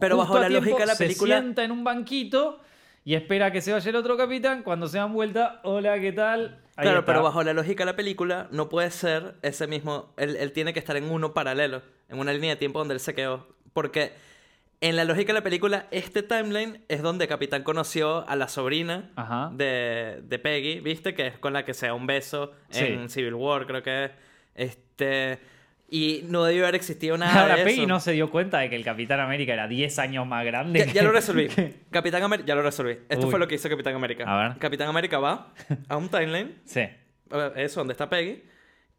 [0.00, 1.36] Pero bajo la lógica de la película.
[1.36, 2.60] Se sienta en un banquito
[3.04, 4.62] y espera que se vaya el otro capitán.
[4.62, 6.58] Cuando se dan vuelta, hola, ¿qué tal?
[6.76, 10.12] claro, pero bajo la lógica de la película, no puede ser ese mismo.
[10.16, 13.00] Él, él tiene que estar en uno paralelo, en una línea de tiempo donde él
[13.00, 13.46] se quedó.
[13.72, 14.12] Porque
[14.82, 19.10] en la lógica de la película, este timeline es donde Capitán conoció a la sobrina
[19.52, 21.14] de, de, Peggy, ¿viste?
[21.14, 24.10] Que es con la que se da un beso en Civil War, creo que es.
[24.54, 25.38] Este.
[25.94, 27.42] Y no debió haber existido nada.
[27.42, 30.42] Ahora, Peggy no se dio cuenta de que el Capitán América era 10 años más
[30.42, 30.90] grande.
[30.90, 31.48] Ya, lo resolví.
[31.90, 32.96] Capitán América, ya lo resolví.
[33.10, 34.24] Esto fue lo que hizo Capitán América.
[34.26, 34.58] A ver.
[34.58, 35.52] Capitán América va
[35.90, 36.54] a un timeline.
[36.64, 36.88] sí.
[37.56, 38.42] Eso, donde está Peggy.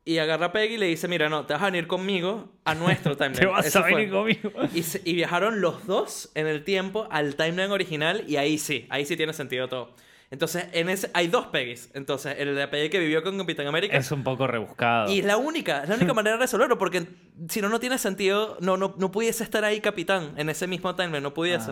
[0.05, 2.75] Y agarra a Peggy y le dice, mira, no, te vas a venir conmigo a
[2.75, 3.39] nuestro timeline.
[3.39, 4.51] te vas a venir conmigo.
[4.75, 9.05] Y, y, viajaron los dos en el tiempo al timeline original y ahí sí, ahí
[9.07, 9.95] sí tiene sentido todo.
[10.31, 11.89] Entonces, en ese hay dos Peggys.
[11.93, 13.95] Entonces, el de Peggy que vivió con Capitán América.
[13.97, 15.11] Es un poco rebuscado.
[15.11, 17.05] Y es la única, es la única manera de resolverlo, porque
[17.49, 18.57] si no, no tiene sentido.
[18.59, 21.71] No, no, no pudiese estar ahí Capitán en ese mismo timeline, no pudiese.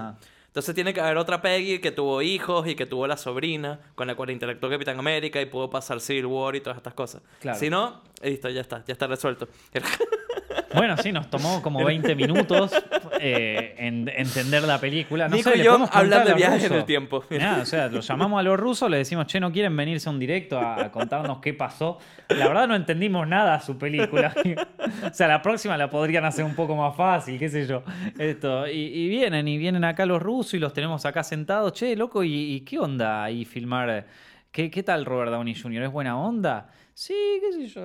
[0.51, 4.05] Entonces tiene que haber otra Peggy que tuvo hijos y que tuvo la sobrina con
[4.05, 7.21] la cual interactuó Capitán América y pudo pasar Civil War y todas estas cosas.
[7.55, 9.47] Si no, listo, ya está, ya está resuelto.
[10.73, 12.71] Bueno, sí, nos tomó como 20 minutos
[13.19, 15.27] eh, en entender la película.
[15.27, 17.23] No Nico y yo hablando de viajes en el tiempo.
[17.61, 20.19] o sea, lo llamamos a los rusos, le decimos, che, ¿no quieren venirse a un
[20.19, 21.97] directo a, contarnos qué pasó?
[22.29, 24.33] La verdad no entendimos nada de su película.
[25.09, 27.83] o sea, la próxima la podrían hacer un poco más fácil, qué sé yo.
[28.17, 28.67] Esto.
[28.67, 31.73] Y, vienen, y vienen acá los rusos y los tenemos acá sentados.
[31.73, 34.05] Che, loco, ¿y, qué onda ahí filmar?
[34.51, 35.83] ¿Qué, ¿Qué tal Robert Downey Jr.?
[35.83, 36.69] ¿Es buena onda?
[36.93, 37.81] Sí, qué sé yo.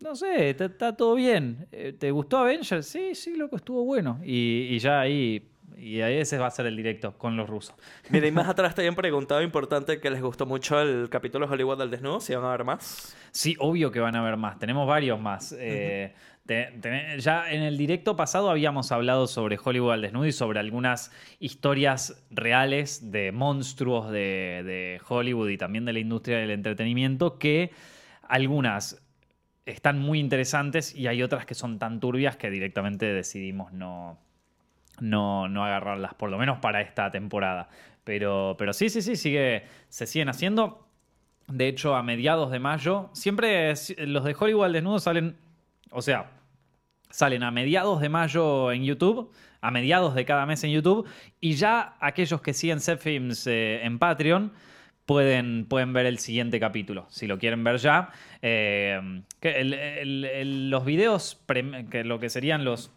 [0.00, 1.66] No, sé, está, todo bien.
[1.72, 2.86] Eh, ¿Te gustó Avengers?
[2.86, 4.20] Sí, sí, loco, estuvo bueno.
[4.24, 5.50] Y, ya ahí.
[5.76, 7.74] Y ahí ese va a ser el directo con los rusos.
[8.10, 11.52] Mira, y más atrás te habían preguntado, importante, que les gustó mucho el capítulo de
[11.52, 13.16] Hollywood del desnudo, si van a ver más.
[13.30, 14.58] Sí, obvio que van a ver más.
[14.58, 15.54] Tenemos varios más.
[15.58, 16.14] Eh,
[17.18, 22.26] ya en el directo pasado habíamos hablado sobre Hollywood al desnudo y sobre algunas historias
[22.30, 27.70] reales de monstruos de, Hollywood y también de la industria del entretenimiento que
[28.22, 29.04] algunas
[29.66, 34.18] están muy interesantes y hay otras que son tan turbias que directamente decidimos no,
[35.00, 37.68] no, no agarrarlas, por lo menos para esta temporada.
[38.04, 40.88] Pero, pero sí, sí, sí, sigue, se siguen haciendo.
[41.46, 45.36] De hecho, a mediados de mayo, siempre los de Hollywood al desnudo salen,
[45.90, 46.37] o sea,
[47.10, 51.08] Salen a mediados de mayo en YouTube, a mediados de cada mes en YouTube,
[51.40, 54.52] y ya aquellos que siguen Setfilms eh, en Patreon
[55.06, 58.10] pueden, pueden ver el siguiente capítulo, si lo quieren ver ya.
[58.42, 61.40] Eh, los videos,
[61.90, 62.92] que lo que serían los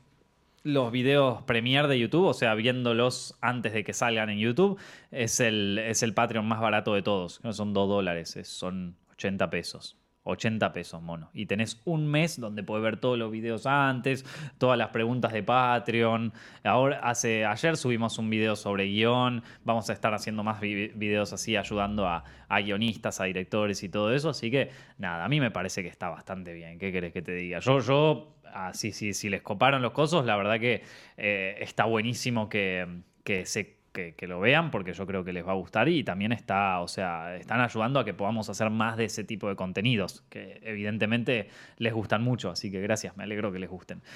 [0.63, 5.39] los videos premier de YouTube, o sea, viéndolos antes de que salgan en YouTube, es
[5.39, 7.41] el, es el Patreon más barato de todos.
[7.51, 9.97] Son 2 dólares, son 80 pesos.
[10.23, 11.29] 80 pesos, mono.
[11.33, 14.25] Y tenés un mes donde podés ver todos los videos antes,
[14.57, 16.33] todas las preguntas de Patreon.
[16.63, 19.43] Ahora, hace, ayer subimos un video sobre guion.
[19.63, 22.23] Vamos a estar haciendo más videos así, ayudando a,
[22.63, 24.29] guionistas, a directores y todo eso.
[24.29, 26.77] Así que, nada, a mí me parece que está bastante bien.
[26.77, 27.59] ¿Qué querés que te diga?
[27.59, 30.83] Yo, yo, así, ah, sí, si les coparon los cosos, la verdad que
[31.17, 32.87] eh, está buenísimo que,
[33.23, 36.31] que se que, lo vean porque yo creo que les va a gustar y también
[36.31, 40.23] está, o sea, están ayudando a que podamos hacer más de ese tipo de contenidos
[40.29, 44.01] que evidentemente les gustan mucho, así que gracias, me alegro que les gusten.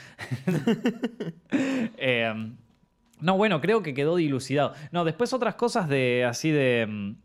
[1.98, 2.56] Em,
[3.22, 4.74] no, bueno, creo que quedó dilucidado.
[4.92, 6.86] No, después otras cosas de así de...
[6.88, 7.16] Mm,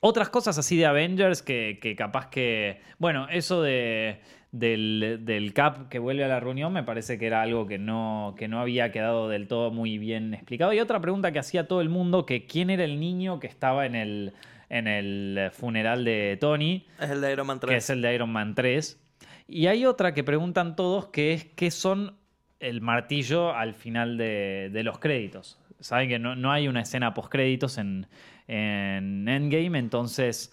[0.00, 2.80] otras cosas así de Avengers que, que capaz que...
[2.98, 4.20] Bueno, eso de
[4.52, 8.48] del, CAP que vuelve a la reunión me parece que era algo que no, que
[8.48, 10.72] no había quedado del todo muy bien explicado.
[10.72, 13.86] Y otra pregunta que hacía todo el mundo, que quién era el niño que estaba
[13.86, 14.34] en el,
[14.68, 16.86] en el funeral de Tony.
[17.00, 17.70] Es el de Iron Man 3.
[17.70, 19.00] Que es el de Iron Man 3.
[19.48, 22.16] Y hay otra que preguntan todos, que es qué son
[22.60, 25.58] el martillo al final de, los créditos.
[25.80, 28.06] Saben que no, no hay una escena post créditos en,
[28.46, 30.52] en Endgame, entonces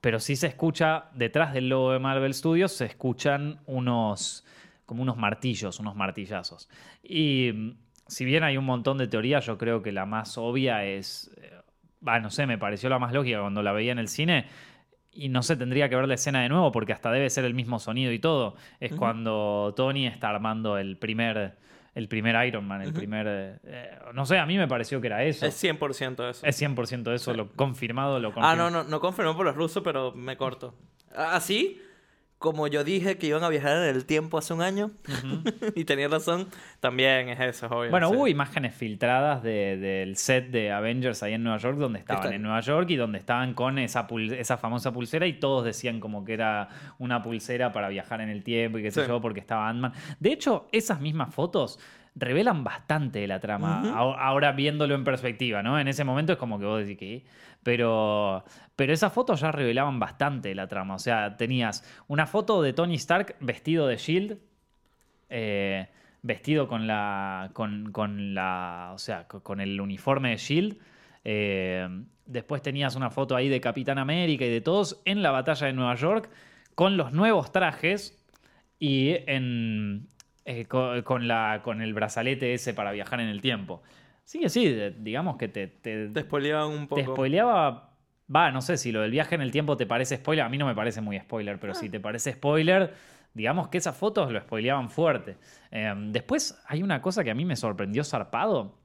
[0.00, 4.44] pero sí se escucha, detrás del logo de Marvel Studios, se escuchan unos,
[4.84, 6.68] como unos martillos, unos martillazos.
[7.02, 10.84] Y mm, si bien hay un montón de teorías, yo creo que la más obvia
[10.84, 14.46] es, eh, no sé, me pareció la más lógica cuando la veía en el cine.
[15.10, 17.54] Y no sé, tendría que ver la escena de nuevo porque hasta debe ser el
[17.54, 18.56] mismo sonido y todo.
[18.80, 21.56] Es cuando Tony está armando el primer
[21.96, 23.58] el primer Iron Man, el primer...
[23.64, 25.46] Eh, no sé, a mí me pareció que era eso.
[25.46, 26.46] Es 100% eso.
[26.46, 28.66] Es 100% eso, lo confirmado, lo confirmado.
[28.66, 30.74] Ah, no, no, no confirmó por los rusos, pero me corto.
[31.14, 31.80] Así,
[32.46, 34.92] como yo dije que iban a viajar en el tiempo hace un año,
[35.74, 36.46] y tenía razón,
[36.78, 37.90] también es eso, obvio.
[37.90, 42.42] Bueno, hubo imágenes filtradas del set de Avengers ahí en Nueva York, donde estaban en
[42.42, 44.06] Nueva York y donde estaban con esa,
[44.38, 46.68] esa famosa pulsera y todos decían como que era
[47.00, 49.92] una pulsera para viajar en el tiempo y qué sé yo, porque estaba Ant-Man.
[50.20, 51.80] De hecho, esas mismas fotos
[52.14, 53.92] revelan bastante de la trama.
[53.92, 55.80] Ahora viéndolo en perspectiva, ¿no?
[55.80, 57.24] En ese momento es como que vos decís que.
[57.66, 58.44] Pero,
[58.76, 60.94] pero esas fotos ya revelaban bastante la trama.
[60.94, 64.38] O sea, tenías una foto de Tony Stark vestido de Shield.
[65.28, 65.88] Eh,
[66.22, 67.50] vestido con la.
[67.54, 68.92] Con, la.
[68.94, 70.78] O sea, con el uniforme de Shield.
[71.24, 71.88] Eh,
[72.24, 75.72] después tenías una foto ahí de Capitán América y de todos en la batalla de
[75.72, 76.30] Nueva York.
[76.76, 78.24] Con los nuevos trajes.
[78.78, 80.06] Y en,
[80.44, 83.82] eh, con, la, con el brazalete ese para viajar en el tiempo.
[84.26, 85.68] Sí sí, digamos que te...
[85.68, 87.00] Te, te spoileaba un poco.
[87.00, 87.92] Te spoileaba...
[88.34, 90.44] Va, no sé si lo del viaje en el tiempo te parece spoiler.
[90.44, 91.90] A mí no me parece muy spoiler, pero si ah.
[91.92, 92.92] te parece spoiler,
[93.34, 95.36] digamos que esas fotos lo spoileaban fuerte.
[95.70, 98.80] Em, después hay una cosa que a mí me sorprendió zarpado,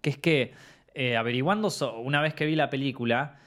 [0.00, 0.54] que es que
[0.94, 1.68] eh, averiguando,
[2.02, 3.40] una vez que vi la película,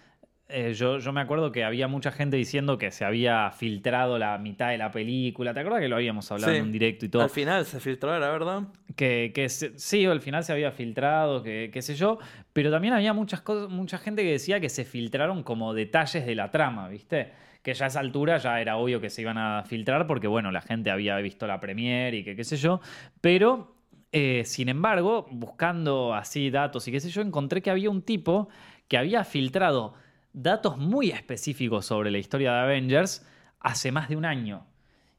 [0.47, 4.37] eh, yo, yo, me acuerdo que había mucha gente diciendo que se había filtrado la
[4.37, 5.53] mitad de la película.
[5.55, 7.23] ¿Te acuerdas que lo habíamos hablado en un directo y todo?
[7.23, 8.63] Al final se filtró, ¿era verdad?
[8.95, 12.19] Que, que sí, al final se había filtrado, que qué sé yo.
[12.53, 16.35] Pero también había muchas cosas, mucha gente que decía que se filtraron como detalles de
[16.35, 17.31] la trama, ¿viste?
[17.63, 20.51] Que ya a esa altura ya era obvio que se iban a filtrar porque, bueno,
[20.51, 22.81] la gente había visto la premiere y que qué sé yo.
[23.19, 23.75] Pero
[24.11, 28.47] eh, sin embargo, buscando así datos y qué sé yo, encontré que había un tipo
[28.87, 29.95] que había filtrado
[30.35, 33.25] datos muy específicos sobre la historia de Avengers
[33.59, 34.65] hace más de un año.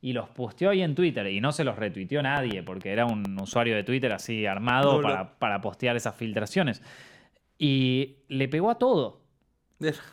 [0.00, 3.40] Y los posteó ahí en Twitter y no se los retuiteó nadie porque era un
[3.40, 5.00] usuario de Twitter así armado
[5.38, 6.83] para, postear esas filtraciones.
[7.59, 9.22] Y le pegó a todo.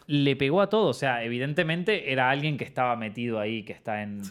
[0.07, 0.87] le pegó a todo.
[0.87, 4.21] O sea, evidentemente era alguien que estaba metido ahí, que está en.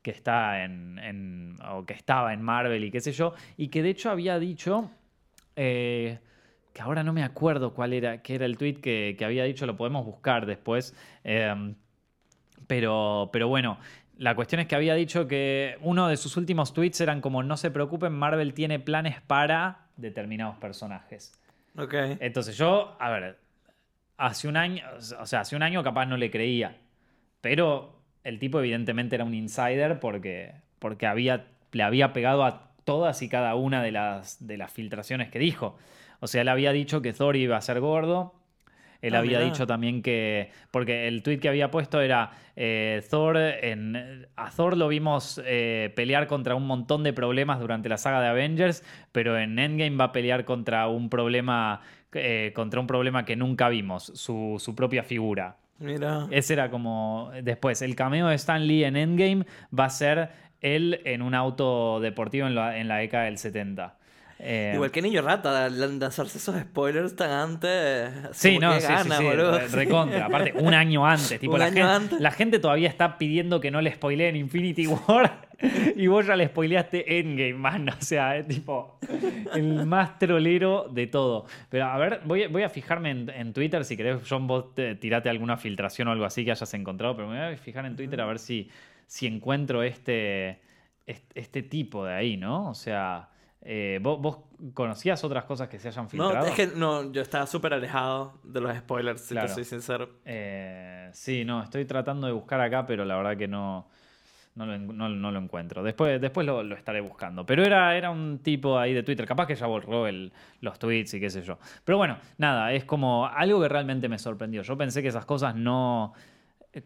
[0.00, 3.90] que está en, o que estaba en Marvel y qué sé yo, y que de
[3.90, 4.90] hecho había dicho
[5.56, 6.20] eh,
[6.80, 9.76] que ahora no me acuerdo cuál era, qué era el tweet que, había dicho, lo
[9.76, 10.96] podemos buscar después.
[11.24, 11.74] Em,
[12.66, 13.78] pero, pero bueno,
[14.16, 17.58] la cuestión es que había dicho que uno de sus últimos tweets eran como no
[17.58, 21.38] se preocupen, Marvel tiene planes para determinados personajes.
[21.76, 21.92] Ok.
[22.18, 23.38] Entonces yo, a ver,
[24.16, 24.82] hace un año,
[25.18, 26.78] o sea, hace un año capaz no le creía,
[27.42, 33.20] pero el tipo evidentemente era un insider porque, porque había, le había pegado a todas
[33.20, 35.76] y cada una de las, de las filtraciones que dijo.
[36.20, 38.34] O sea, él había dicho que Thor iba a ser gordo.
[39.02, 40.50] Él ah, había dicho también que.
[40.70, 42.32] Porque el tweet que había puesto era.
[42.56, 43.36] Eh, Thor.
[43.36, 48.20] En, a Thor lo vimos eh, pelear contra un montón de problemas durante la saga
[48.20, 48.84] de Avengers.
[49.12, 51.80] Pero en Endgame va a pelear contra un problema.
[52.12, 54.12] Eh, contra un problema que nunca vimos.
[54.14, 55.56] Su, su propia figura.
[55.78, 56.26] Mira.
[56.30, 57.30] Ese era como.
[57.42, 60.30] Después, el cameo de Stan Lee en Endgame va a ser
[60.60, 63.96] él en un auto deportivo en la, en la década del 70.
[64.42, 68.10] Eh, Igual que Niño Rata, lanzarse esos spoilers tan antes.
[68.32, 69.28] Sí, no, sí, sí, sí,
[69.76, 70.26] recontra.
[70.26, 71.38] Aparte, un año antes.
[71.38, 75.50] Tipo, la, gente, la gente todavía está pidiendo que no le spoileen Infinity War
[75.96, 77.90] y vos ya le spoileaste Endgame, man.
[77.90, 78.98] O sea, es tipo
[79.54, 81.44] el más trolero de todo.
[81.68, 83.84] Pero a ver, voy, voy a fijarme en, Twitter.
[83.84, 87.14] Si querés, John, vos tirate alguna filtración o algo así que hayas encontrado.
[87.14, 88.70] Pero me voy a fijar en Twitter a ver si,
[89.06, 90.60] si encuentro este,
[91.06, 92.70] este tipo de ahí, ¿no?
[92.70, 93.28] O sea.
[93.62, 94.38] Eh, ¿vos,
[94.72, 96.34] conocías otras cosas que se hayan filtrado?
[96.34, 100.08] No, es que no, yo estaba súper alejado de los spoilers, si te soy sincero.
[100.24, 103.86] Eh, sí, no, estoy tratando de buscar acá, pero la verdad que no,
[104.54, 105.82] no, lo, encuentro.
[105.82, 107.44] Después, después lo, estaré buscando.
[107.44, 111.14] Pero era, era un tipo ahí de Twitter, capaz que ya borró el, los tweets
[111.14, 111.58] y qué sé yo.
[111.84, 114.62] Pero bueno, nada, es como algo que realmente me sorprendió.
[114.62, 116.14] Yo pensé que esas cosas no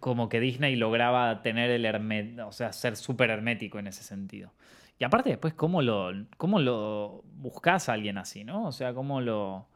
[0.01, 4.51] como que Disney lograba tener el hermet, o sea, ser súper hermético en ese sentido.
[4.99, 8.67] Y aparte después, ¿cómo lo, cómo lo buscas a alguien así, no?
[8.67, 9.69] O sea, ¿cómo lo...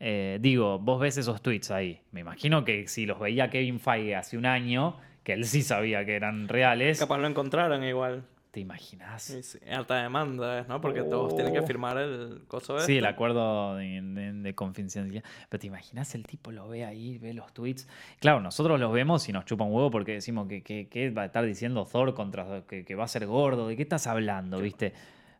[0.00, 2.00] Eh, digo, vos ves esos tweets ahí.
[2.10, 6.04] Me imagino que si los veía Kevin Feige hace un año, que él sí sabía
[6.04, 6.98] que eran reales.
[6.98, 8.24] Capaz lo encontraron igual.
[8.54, 9.20] ¿Te imaginas?
[9.20, 10.80] Sí, Alta demanda, ¿no?
[10.80, 11.66] Porque todos tienen que oh.
[11.66, 15.24] firmar el coso Sí, el acuerdo de, confidencialidad.
[15.48, 16.14] Pero ¿te imaginas?
[16.14, 17.88] El tipo lo ve ahí, ve los tweets.
[18.20, 21.44] Claro, nosotros los vemos y nos chupa un huevo porque decimos que, va a estar
[21.44, 23.66] diciendo Thor contra que, va a ser gordo.
[23.66, 24.92] ¿De qué estás hablando, viste?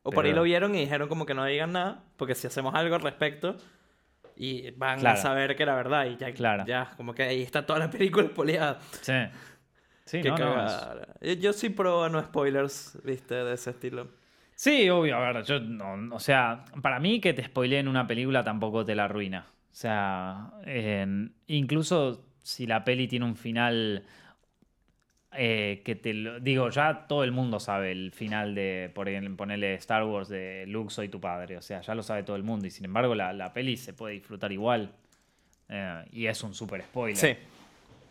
[0.03, 2.75] O por ahí lo vieron y dijeron como que no digan nada, porque si hacemos
[2.75, 3.57] algo al respecto,
[4.35, 6.07] y van a saber que era verdad.
[6.07, 6.65] Y ya, claro.
[6.67, 8.81] ya, como que ahí está toda la película espoleada.
[9.03, 9.13] Sí.
[10.05, 10.21] Sí,
[11.41, 14.09] Yo sí pro no spoilers, viste, de ese estilo.
[14.55, 18.45] Sí, obvio, a ver, yo no, o sea, para mí que te spoileen una película
[18.45, 19.47] tampoco te la arruina.
[19.49, 20.53] O sea,
[21.49, 24.05] incluso si la peli tiene un final
[25.33, 29.75] eh, que te lo, digo, ya todo el mundo sabe el final de por ponerle
[29.75, 32.67] Star Wars de Luke soy tu padre, o sea, ya lo sabe todo el mundo
[32.67, 34.93] y sin embargo la, la peli se puede disfrutar igual
[35.69, 37.17] eh, y es un super spoiler.
[37.17, 37.37] Sí.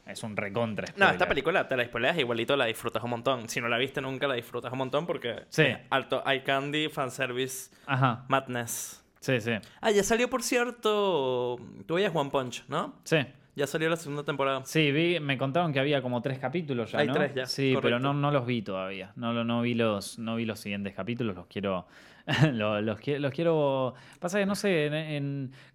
[0.06, 3.48] Es un recontra No, esta película te la spoileas igualito la disfrutas un montón.
[3.48, 5.46] Si no la viste nunca, la disfrutas un montón porque...
[5.50, 5.66] Sí.
[5.89, 8.26] alto eye candy, fanservice, Ajá.
[8.28, 9.04] madness.
[9.20, 9.52] Sí, sí.
[9.80, 11.58] Ah, ya salió, por cierto...
[11.86, 13.00] Tú veías One Punch, ¿no?
[13.06, 13.18] Sí.
[13.56, 14.62] Ya salió la segunda temporada.
[14.66, 17.46] Sí, vi, me contaron que había como tres capítulos ya, Hay tres ya.
[17.46, 19.12] Sí, pero no, no los vi todavía.
[19.16, 21.86] No, no, vi los, no vi los siguientes capítulos, los quiero
[22.54, 23.94] los, los, quiero.
[24.20, 25.20] Pasa que no sé,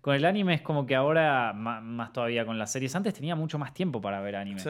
[0.00, 3.58] con el anime es como que ahora, más, todavía con las series, antes tenía mucho
[3.58, 4.60] más tiempo para ver anime.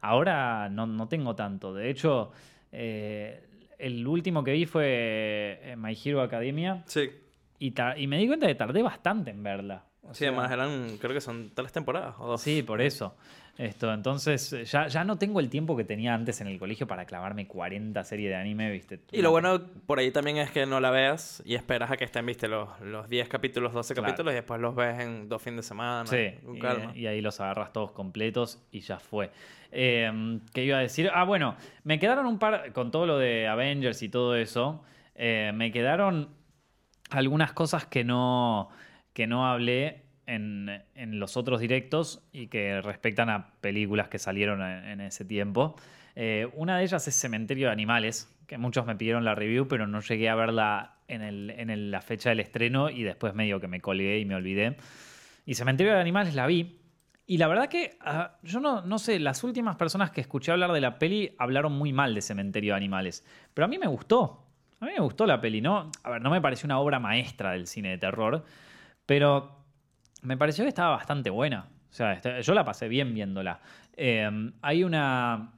[0.00, 1.74] Ahora no, tengo tanto.
[1.74, 2.30] De hecho,
[2.72, 3.46] eh,
[3.78, 6.82] el último que vi fue eh, My Hero Academia.
[6.86, 7.10] Sí.
[7.58, 9.84] Y, y me di cuenta que tardé bastante en verla.
[10.12, 12.40] Sí, además eran, creo que son tres temporadas o dos.
[12.40, 13.14] Sí, por eso.
[13.56, 17.04] Esto, entonces ya, ya no tengo el tiempo que tenía antes en el colegio para
[17.04, 19.00] clavarme 40 series de anime, ¿viste?
[19.12, 22.04] Y lo bueno por ahí también es que no la veas y esperas a que
[22.04, 22.48] estén, ¿viste?
[22.48, 26.04] Los, los 10 capítulos, 12 capítulos y después los ves en dos fines de semana.
[26.06, 26.34] Sí,
[26.96, 29.30] y, ahí los agarras todos completos y ya fue.
[29.70, 31.08] Eh, ¿Qué iba a decir?
[31.14, 34.82] Ah, bueno, me quedaron un par, con todo lo de Avengers y todo eso,
[35.14, 36.28] eh, me quedaron
[37.10, 38.68] algunas cosas que no,
[39.14, 45.00] que no hablé en, los otros directos y que respectan a películas que salieron en,
[45.00, 45.76] ese tiempo.
[46.16, 49.86] Eh, una de ellas es Cementerio de Animales, que muchos me pidieron la review, pero
[49.86, 53.80] no llegué a verla en, el, la fecha del estreno y después medio que me
[53.80, 54.76] colgué y me olvidé.
[55.46, 56.80] Y Cementerio de Animales la vi.
[57.26, 60.72] Y la verdad que ah, yo no, no sé, las últimas personas que escuché hablar
[60.72, 63.26] de la peli hablaron muy mal de Cementerio de Animales.
[63.54, 64.44] Pero a mí me gustó.
[64.80, 65.90] A mí me gustó la peli, ¿no?
[66.02, 68.44] A ver, no me pareció una obra maestra del cine de terror.
[69.06, 69.64] Pero
[70.22, 71.68] me pareció que estaba bastante buena.
[71.90, 73.60] O sea, este, yo la pasé bien viéndola.
[73.96, 75.52] Em, hay una.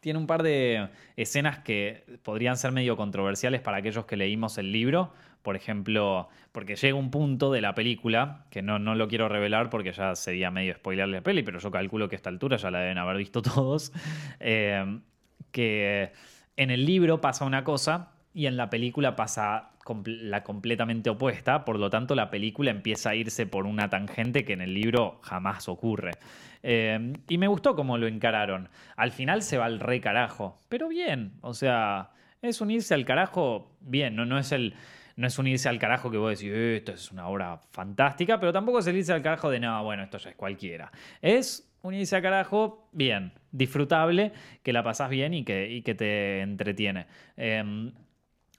[0.00, 4.72] Tiene un par de escenas que podrían ser medio controversiales para aquellos que leímos el
[4.72, 5.12] libro.
[5.42, 9.70] Por ejemplo, porque llega un punto de la película, que no, no lo quiero revelar
[9.70, 12.70] porque ya sería medio spoilerle la peli, pero yo calculo que a esta altura ya
[12.70, 13.92] la deben haber visto todos.
[14.40, 15.02] Em,
[15.52, 16.12] que
[16.56, 19.70] en el libro pasa una cosa y en la película pasa
[20.04, 24.52] la completamente opuesta, por lo tanto la película empieza a irse por una tangente que
[24.52, 26.12] en el libro jamás ocurre.
[26.62, 28.68] Eh, y me gustó cómo lo encararon.
[28.96, 32.10] Al final se va al re carajo, pero bien, o sea,
[32.42, 34.74] es unirse al carajo bien, no, no es el...
[35.18, 38.80] No es unirse al carajo que vos decís, esto es una obra fantástica, pero tampoco
[38.80, 40.92] es unirse al carajo de, no, bueno, esto ya es cualquiera.
[41.22, 44.32] Es unirse al carajo bien, disfrutable,
[44.62, 47.06] que la pasás bien y que, que te entretiene.
[47.38, 47.92] Eh,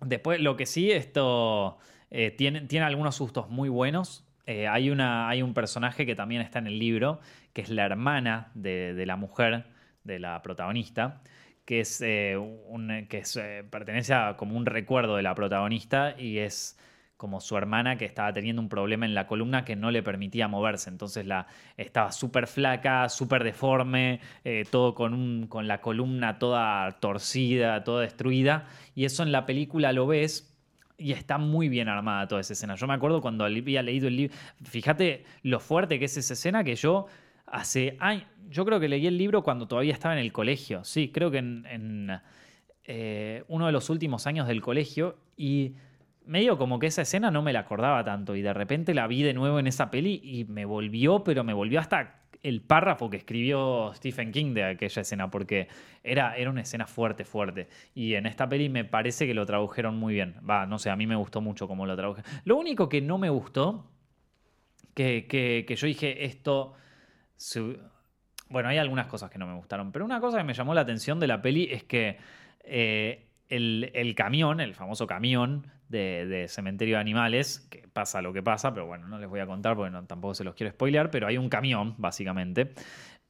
[0.01, 1.77] Después, lo que sí, esto
[2.11, 4.25] eh, tiene, tiene, algunos sustos muy buenos.
[4.45, 7.19] Eh, hay, una, hay un personaje que también está en el libro,
[7.53, 9.65] que es la hermana de, la mujer,
[10.03, 11.21] de la protagonista,
[11.65, 13.23] que, es, eh, un, que
[13.69, 16.77] pertenece a como un recuerdo de la protagonista y es
[17.17, 20.47] como su hermana que estaba teniendo un problema en la columna que no le permitía
[20.47, 20.89] moverse.
[20.89, 27.83] Entonces la, estaba súper flaca, súper deforme, eh, todo con, con la columna toda torcida,
[27.83, 28.67] toda destruida.
[28.95, 30.53] Y eso en la película lo ves
[30.97, 32.75] y está muy bien armada toda esa escena.
[32.75, 36.63] Yo me acuerdo cuando había leído el libro, fíjate lo fuerte que es esa escena
[36.63, 37.07] que yo
[37.45, 41.11] hace años, yo creo que leí el libro cuando todavía estaba en el colegio, sí,
[41.13, 42.19] creo que en,
[42.83, 45.75] eh, uno de los últimos años del colegio y
[46.27, 49.23] medio como que esa escena no me la acordaba tanto y de repente la vi
[49.23, 53.17] de nuevo en esa peli y me volvió, pero me volvió hasta el párrafo que
[53.17, 55.67] escribió Stephen King de aquella escena, porque
[56.03, 57.67] era, era una escena fuerte, fuerte.
[57.93, 60.35] Y en esta peli me parece que lo tradujeron muy bien.
[60.47, 62.29] Va, no sé, a mí me gustó mucho cómo lo tradujeron.
[62.45, 63.89] Lo único que no me gustó,
[64.93, 66.73] que, que, yo dije, esto...
[68.49, 70.81] Bueno, hay algunas cosas que no me gustaron, pero una cosa que me llamó la
[70.81, 72.17] atención de la peli es que
[72.63, 78.43] eh, el, el, camión, el famoso camión de, Cementerio de Animales, que pasa lo que
[78.43, 81.27] pasa, pero bueno, no les voy a contar porque tampoco se los quiero spoilear, pero
[81.27, 82.73] hay un camión, básicamente.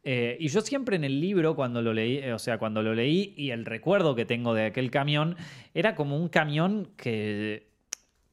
[0.03, 2.93] Eh, y yo siempre en el libro, cuando lo leí, eh, o sea, cuando lo
[2.93, 5.35] leí y el recuerdo que tengo de aquel camión,
[5.73, 7.67] era como un camión que,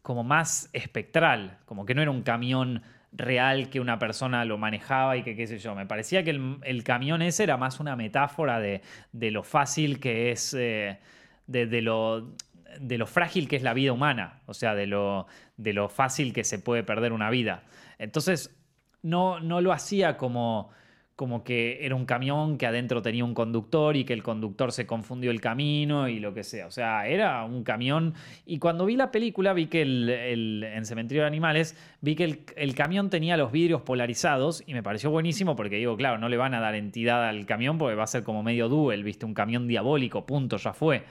[0.02, 2.82] como más espectral, como que no era un camión
[3.14, 5.74] real que una persona lo manejaba y que qué sé yo.
[5.74, 10.54] Me parecía que el, camión ese era más una metáfora de, lo fácil que es,
[10.54, 10.98] eh,
[11.46, 12.34] de, lo,
[12.80, 16.32] de lo frágil que es la vida humana, o sea, de lo, de lo fácil
[16.32, 17.64] que se puede perder una vida.
[17.98, 18.56] Entonces,
[19.02, 20.70] no, no lo hacía como,
[21.16, 24.86] como que era un camión que adentro tenía un conductor y que el conductor se
[24.86, 26.66] confundió el camino y lo que sea.
[26.66, 28.14] O sea, era un camión.
[28.46, 32.40] Y cuando vi la película, vi que el, en Cementerio de Animales, vi que el,
[32.56, 36.36] el, camión tenía los vidrios polarizados y me pareció buenísimo porque digo, claro, no le
[36.36, 39.34] van a dar entidad al camión porque va a ser como medio duel, viste, un
[39.34, 41.04] camión diabólico, punto, ya fue.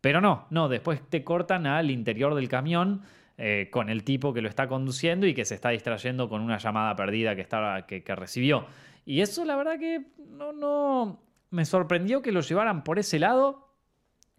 [0.00, 3.02] Pero no, no, después te cortan al interior del camión
[3.36, 6.58] eh, con el tipo que lo está conduciendo y que se está distrayendo con una
[6.58, 8.66] llamada perdida que, estaba, que, recibió.
[9.04, 13.74] Y eso la verdad que no, no, me sorprendió que lo llevaran por ese lado.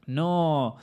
[0.05, 0.77] No...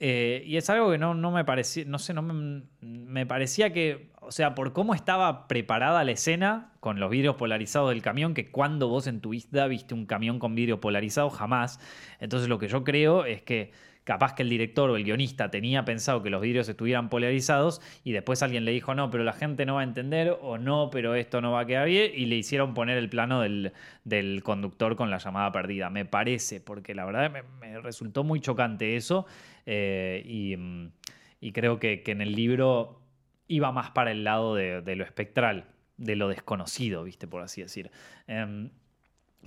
[0.00, 3.72] Eh, y es algo que no, no me parecía, no sé, no me, me, parecía
[3.72, 8.32] que, o sea, por cómo estaba preparada la escena con los vidrios polarizados del camión,
[8.32, 11.80] que cuando vos en tu vida viste un camión con vidrio polarizado, jamás.
[12.20, 13.72] Entonces lo que yo creo es que
[14.08, 18.12] capaz que el director o el guionista tenía pensado que los vidrios estuvieran polarizados y
[18.12, 21.14] después alguien le dijo no, pero la gente no va a entender o no, pero
[21.14, 23.72] esto no va a quedar bien y le hicieron poner el plano del,
[24.42, 29.26] conductor con la llamada perdida, me parece, porque la verdad me, resultó muy chocante eso
[29.66, 30.86] eh, mm,
[31.42, 33.02] y, creo que, en el libro
[33.46, 35.66] iba más para el lado de, lo espectral,
[35.98, 37.90] de lo desconocido, viste, por así decir.
[38.26, 38.70] Em,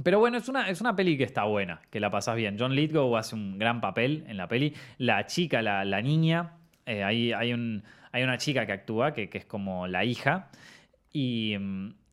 [0.04, 2.56] pero bueno, es una, es una peli que está buena, que la pasas bien.
[2.58, 4.74] John Lithgow hace un gran papel en la peli.
[4.98, 6.54] La chica, la, niña,
[6.86, 10.50] eh, hay, un, hay, una chica que actúa, que, es como la hija,
[11.12, 11.58] y,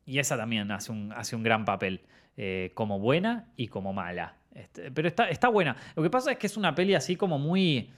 [0.05, 2.01] esa también hace un, hace un gran papel,
[2.35, 4.35] eh, como buena y como mala.
[4.53, 5.75] Este, pero está, está buena.
[5.95, 7.91] Lo que pasa es que es una peli así como muy.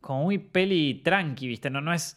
[0.00, 1.70] como muy peli tranqui, ¿viste?
[1.70, 2.16] No, no es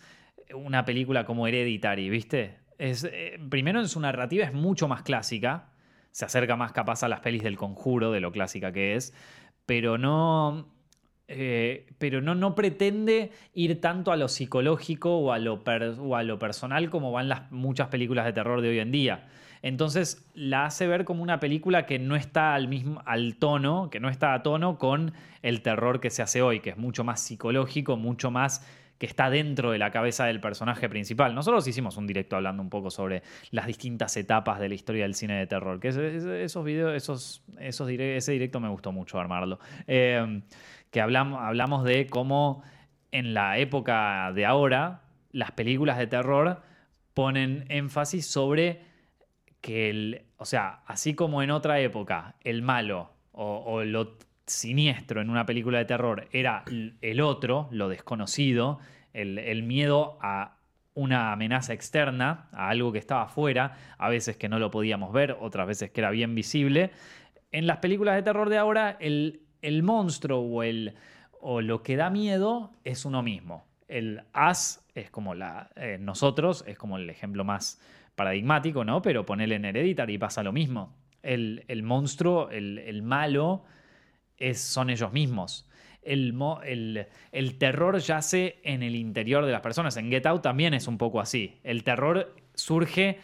[0.53, 2.59] una película como Hereditary, ¿viste?
[2.78, 5.70] Es, eh, primero en su narrativa es mucho más clásica
[6.12, 9.14] se acerca más capaz a las pelis del conjuro, de lo clásica que es,
[9.66, 10.68] pero no...
[11.34, 15.64] Eh, pero no, no pretende ir tanto a lo psicológico o a lo,
[16.14, 19.30] a lo personal como van las muchas películas de terror de hoy en día.
[19.62, 24.01] Entonces la hace ver como una película que no está al mismo al tono, que
[24.01, 27.22] no está a tono con el terror que se hace hoy, que es mucho más
[27.22, 28.68] psicológico, mucho más
[29.02, 31.34] que está dentro de la cabeza del personaje principal.
[31.34, 35.16] Nosotros hicimos un directo hablando un poco sobre las distintas etapas de la historia del
[35.16, 39.58] cine de terror, que esos videos, esos, ese directo me gustó mucho armarlo.
[39.88, 40.43] Eh,
[40.91, 42.62] que hablamos, hablamos de cómo
[43.12, 46.62] en la época de ahora las películas de terror
[47.16, 48.84] ponen énfasis sobre
[49.62, 54.16] que el, o sea, así como en otra época el malo o, o lo
[54.52, 56.64] siniestro en una película de terror era
[57.02, 58.80] el otro, lo desconocido,
[59.14, 60.58] el, miedo a
[60.93, 65.38] una amenaza externa, a algo que estaba afuera, a veces que no lo podíamos ver,
[65.39, 66.91] otras veces que era bien visible.
[67.52, 70.95] En las películas de terror de ahora, el, el monstruo o, el,
[71.39, 73.66] o lo que da miedo es uno mismo.
[73.88, 75.70] El as es como la.
[75.76, 77.82] Eh, nosotros es como el ejemplo más
[78.16, 79.02] paradigmático, ¿no?
[79.02, 80.95] Pero ponerle en Hereditary y pasa lo mismo.
[81.24, 83.04] El, el monstruo, el, el
[84.53, 85.67] son ellos mismos.
[86.01, 89.97] El, el, terror yace en el interior de las personas.
[89.97, 91.59] En Get Out también es un poco así.
[91.63, 93.19] El terror surge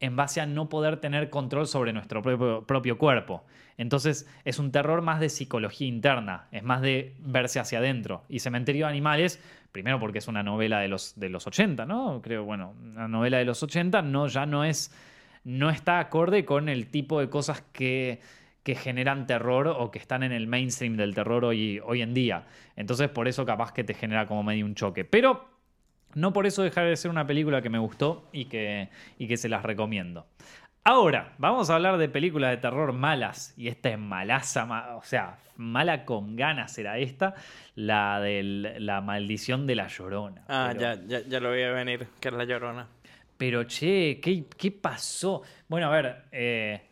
[0.00, 3.44] en base a no poder tener control sobre nuestro propio, propio, cuerpo.
[3.76, 8.24] Entonces es un terror más de psicología interna, es más de verse hacia adentro.
[8.28, 9.40] Y Cementerio de Animales,
[9.72, 12.20] primero porque es una novela de los, de los 80, ¿no?
[12.22, 14.92] Creo, bueno, una novela de los 80 no, ya no es,
[15.44, 18.20] no está acorde con el tipo de cosas que,
[18.62, 22.46] que generan terror o que están en el mainstream del terror hoy, hoy en día.
[22.76, 25.04] Entonces por eso capaz que te genera como medio un choque.
[25.04, 25.48] Pero
[26.14, 28.88] no por eso dejar de ser una película que me gustó y que,
[29.18, 30.26] y que se las recomiendo.
[30.84, 33.52] Ahora, vamos a hablar de películas de terror malas.
[33.58, 37.34] Y esta es malaza, o sea, mala con ganas era esta,
[37.74, 40.44] la de la maldición de la llorona.
[40.48, 42.86] Ah, ya, ya, lo voy a venir, que es la llorona.
[43.36, 45.42] Pero che, ¿qué, qué pasó?
[45.68, 46.87] Bueno, a ver, eh,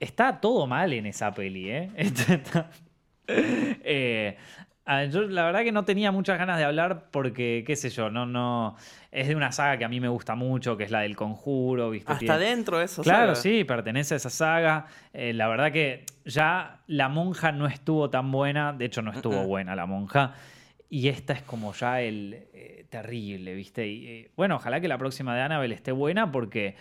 [0.00, 1.90] está todo mal en esa peli, ¿eh?
[3.28, 4.36] eh
[5.10, 8.24] yo la verdad que no tenía muchas ganas de hablar porque, qué sé yo, no,
[8.24, 8.76] no.
[9.10, 11.90] Es de una saga que a mí me gusta mucho, que es la del conjuro,
[11.90, 12.12] ¿viste?
[12.12, 13.02] Hasta dentro eso.
[13.02, 14.86] Claro, sí, pertenece a esa saga.
[15.12, 19.44] Eh, la verdad que ya la monja no estuvo tan buena, de hecho no estuvo
[19.44, 20.34] buena la monja.
[20.88, 23.88] Y esta es como ya el eh, terrible, ¿viste?
[23.88, 26.76] Y eh, bueno, ojalá que la próxima de Annabelle esté buena porque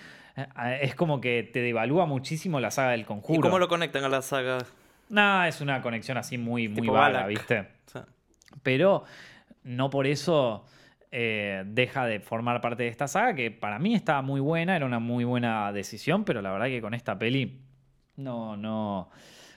[0.82, 3.40] es como que te devalúa muchísimo la saga del conjuro.
[3.40, 4.60] ¿Y cómo lo conectan a la saga?
[5.10, 7.68] No, es una conexión así muy, muy vaga, ¿viste?
[8.64, 9.04] Pero
[9.64, 10.66] no por eso
[11.12, 14.86] eh, deja de formar parte de esta saga, que para mí estaba muy buena, era
[14.86, 17.62] una muy buena decisión, pero la verdad que con esta peli
[18.18, 19.10] no, no,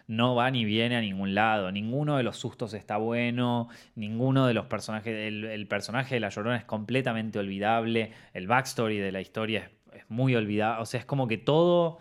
[0.07, 1.71] no va ni viene a ningún lado.
[1.71, 6.57] Ninguno de los sustos está bueno, ninguno de los personajes, el, personaje de La Llorona
[6.57, 11.07] es completamente olvidable, el backstory de la historia es, es muy olvidable, o sea, es
[11.07, 11.99] como que todo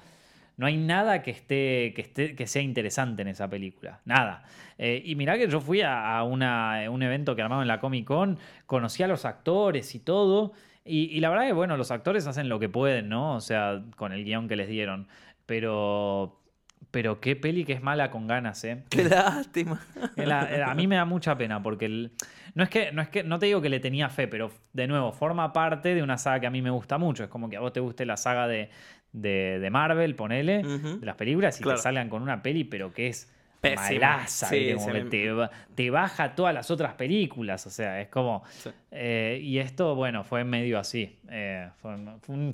[0.58, 4.02] no hay nada que esté, que esté, que sea interesante en esa película.
[4.06, 4.44] Nada.
[4.80, 8.40] Eh, y mirá que yo fui a, un evento que armaron en la Comic Con,
[8.66, 10.54] conocí a los actores y todo.
[10.84, 13.36] Y, la verdad que, bueno, los actores hacen lo que pueden, ¿no?
[13.36, 15.08] O sea, con el guion que les dieron.
[15.46, 16.42] Pero.
[16.90, 18.84] Pero qué peli que es mala con ganas, ¿eh?
[18.90, 19.82] Qué lástima.
[20.66, 22.12] a mí me da mucha pena porque
[22.58, 24.88] no es que no es que no te digo que le tenía fe, pero de
[24.88, 27.24] nuevo forma parte de una saga que a mí me gusta mucho.
[27.24, 28.72] Es como que a vos te guste la saga de,
[29.12, 33.32] de, Marvel, ponele, de las películas, y te salgan con una peli, pero que es
[33.62, 38.44] malaza, te, baja todas las otras películas, o sea, es como...
[38.90, 41.20] Eh, y esto, bueno, fue medio así.
[41.30, 41.96] Eh, fue,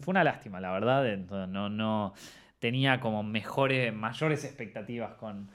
[0.05, 1.17] una lástima, la verdad.
[1.47, 2.13] No, no
[2.59, 5.49] tenía como mejores, mayores expectativas con...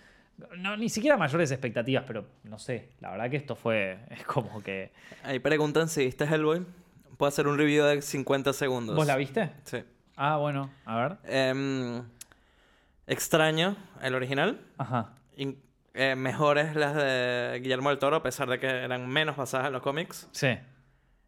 [0.56, 4.62] No, ni siquiera mayores expectativas, pero no sé, la verdad que esto fue, es como
[4.62, 4.92] que...
[5.24, 6.64] Ahí preguntan si viste Hellboy.
[7.16, 8.94] Puedo hacer un review de 50 segundos.
[8.94, 9.50] ¿Vos la viste?
[9.64, 9.78] Sí.
[10.16, 11.16] Ah, bueno, a ver.
[11.24, 12.04] Em,
[13.06, 14.60] extraño, el original.
[14.78, 15.14] Ajá.
[15.94, 19.72] Eh, mejores las de Guillermo del Toro, a pesar de que eran menos basadas en
[19.72, 20.28] los cómics.
[20.30, 20.56] Sí.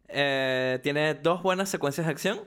[0.07, 2.39] Eh, tiene dos buenas secuencias de acción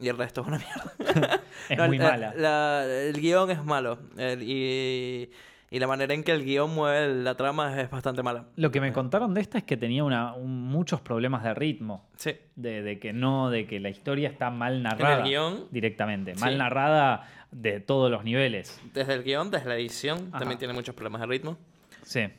[0.00, 1.40] y el resto es una mierda.
[1.68, 2.84] es muy mala.
[2.84, 4.00] el guion es malo.
[4.40, 5.30] y
[5.70, 8.46] y la manera en que el guion mueve la trama es bastante mala.
[8.56, 12.08] Lo que me contaron de esta es que tenía una, muchos problemas de ritmo.
[12.16, 12.36] Sí.
[12.56, 15.16] De, que no, de que la historia está mal narrada.
[15.16, 15.66] En el guion.
[15.70, 16.34] Directamente.
[16.36, 18.80] Mal narrada de todos los niveles.
[18.94, 21.58] Desde el guion, desde la edición, también tiene muchos problemas de ritmo.
[22.02, 22.20] Sí.
[22.20, 22.32] Eh,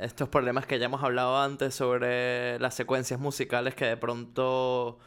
[0.00, 4.98] estos problemas que ya hemos hablado antes sobre las secuencias musicales que de pronto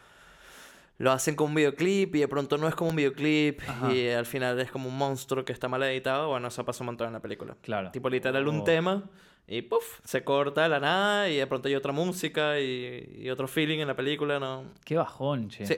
[0.98, 4.26] lo hacen como un videoclip y de pronto no es como un videoclip y al
[4.26, 6.30] final es como un monstruo que está mal editado.
[6.30, 7.56] Bueno, eso pasa un montón en la película.
[7.62, 7.92] Claro.
[7.92, 8.64] Tipo literal un oh.
[8.64, 9.04] tema
[9.48, 13.48] y puff, se corta de la nada y de pronto hay otra música y, otro
[13.48, 14.64] feeling en la película, ¿no?
[14.84, 15.66] Qué bajón, che.
[15.66, 15.78] Sí.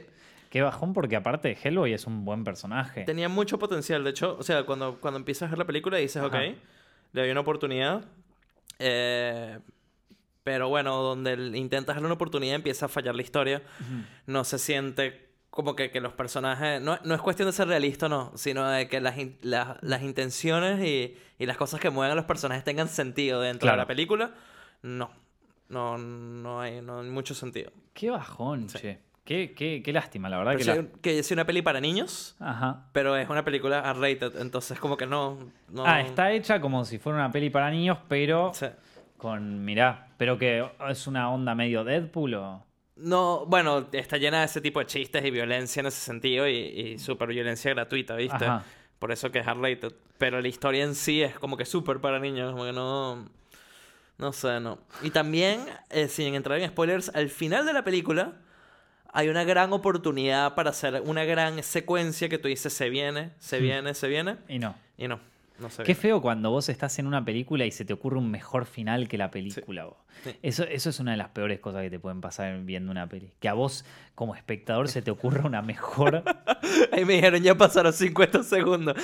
[0.49, 3.03] Qué bajón porque aparte Hellboy es un buen personaje.
[3.03, 6.03] Tenía mucho potencial, de hecho, o sea, cuando, cuando empiezas a ver la película y
[6.03, 6.35] dices, ok,
[7.11, 8.05] le doy una oportunidad.
[8.79, 9.59] Eh,
[10.47, 13.63] pero bueno, donde intentas darle una oportunidad empieza a fallar la historia.
[14.27, 16.81] No se siente como que, que los personajes...
[16.81, 21.17] No, no, es cuestión de ser realista no, sino de que las, las intenciones y,
[21.37, 24.31] y, las cosas que mueven a los personajes tengan sentido dentro de la película.
[24.83, 25.11] No,
[25.67, 27.69] no, no, hay, no hay mucho sentido.
[27.93, 28.99] Qué bajón, che.
[29.25, 30.55] Qué, qué, qué, lástima, la verdad.
[30.55, 32.85] que, que es una peli para niños, Ajá.
[32.93, 35.37] pero es una película R-rated, entonces como que no,
[35.67, 38.53] no, Ah, está hecha como si fuera una peli para niños, pero...
[38.53, 38.67] Sí
[39.17, 42.63] con, mirá, pero que es una onda medio Deadpool o...
[42.95, 46.55] No, bueno, está llena de ese tipo de chistes y violencia en ese sentido y,
[46.55, 48.45] y super violencia gratuita, ¿viste?
[48.97, 49.59] Por eso que es hard
[50.17, 53.29] Pero la historia en sí es como que súper para niños, como que no...
[54.17, 54.79] No sé, no.
[55.03, 58.33] Y también, eh, sin entrar en spoilers, al final de la película
[59.13, 63.59] hay una gran oportunidad para hacer una gran secuencia que tú dices se viene, se
[63.59, 63.61] hmm.
[63.61, 64.37] viene, se viene.
[64.47, 64.75] Y no.
[64.97, 65.19] Y no.
[65.83, 69.07] Qué feo cuando vos estás en una película y se te ocurre un mejor final
[69.07, 69.87] que la película.
[70.41, 73.31] Eso, eso es una de las peores cosas que te pueden pasar viendo una peli.
[73.39, 73.85] Que a vos,
[74.15, 76.23] como espectador, se te ocurra una mejor.
[76.91, 78.95] Ahí me dijeron, ya pasaron 50 segundos.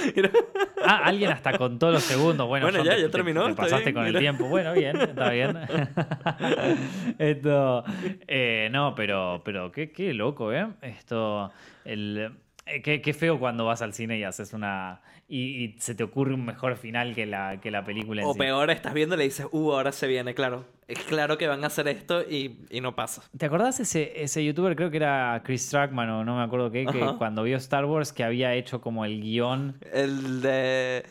[0.85, 2.47] ah, alguien hasta con todos los segundos.
[2.47, 3.47] Bueno, ya, ya terminó.
[3.47, 4.47] Te, pasaste con el tiempo.
[4.47, 5.57] Bueno, bien, está bien.
[7.17, 7.83] Esto.
[8.27, 10.67] Eh, no, pero, pero qué, qué loco, ¿eh?
[10.81, 11.51] Esto.
[11.85, 12.31] El,
[12.66, 15.01] eh, qué, feo cuando vas al cine y haces una.
[15.28, 18.70] Y, se te ocurre un mejor final que la, que la película en O peor,
[18.70, 20.66] estás viendo y le dices, uh, ahora se viene, claro.
[20.88, 23.24] Es claro que van a hacer esto y, no pasa.
[23.38, 26.86] ¿Te acordás ese, ese youtuber, creo que era Chris Trackman o no me acuerdo qué,
[26.86, 29.78] que cuando vio Star Wars que había hecho como el guion.
[29.91, 31.03] El de.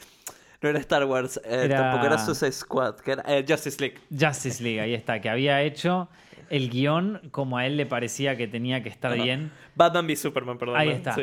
[0.60, 3.98] No era Star Wars, eh, tampoco era Suicide Squad, que era eh, Justice League.
[4.10, 6.08] Justice League, ahí está, que había hecho
[6.50, 9.50] el guion como a él le parecía que tenía que estar bien.
[9.74, 10.76] Batman v Superman, perdón.
[10.76, 11.16] Ahí está.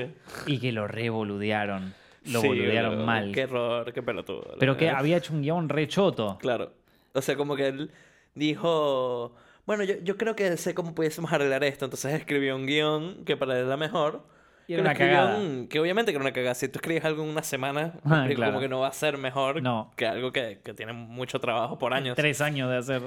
[0.45, 1.93] Y que lo revoludearon.
[2.25, 3.31] Lo boludearon mal.
[3.31, 4.55] Qué error, qué pelotudo.
[4.59, 6.37] Pero que había hecho un guion rechoto.
[6.39, 6.73] Claro.
[7.13, 7.91] O sea, como que él
[8.35, 9.33] dijo.
[9.65, 11.85] Bueno, yo, yo creo que sé cómo pudiésemos arreglar esto.
[11.85, 14.25] Entonces escribió un guion que para él era mejor.
[14.67, 15.39] Y era una cagada.
[15.67, 16.53] que obviamente que era una cagada.
[16.53, 19.63] Si tú escribes algo en una semana, ah, como que no va a ser mejor
[19.95, 22.15] que algo que, que tiene mucho trabajo por años.
[22.15, 23.01] Tres años de hacer.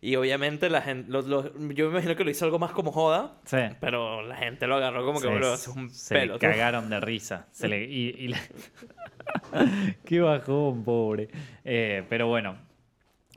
[0.00, 2.92] Y obviamente la gente, los, los, yo me imagino que lo hizo algo más como
[2.92, 3.58] joda, sí.
[3.80, 7.48] pero la gente lo agarró como que, bro, es un se Le cagaron de risa.
[7.50, 8.34] Se le, y, y
[10.04, 11.28] Qué bajón, pobre.
[11.64, 12.56] Eh, pero bueno,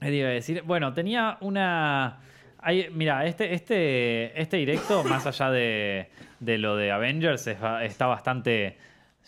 [0.01, 0.61] iba a decir?
[0.61, 2.19] Bueno, tenía una...
[2.91, 6.09] mira, este, este, este directo, más allá de,
[6.39, 8.77] de lo de Avengers, está bastante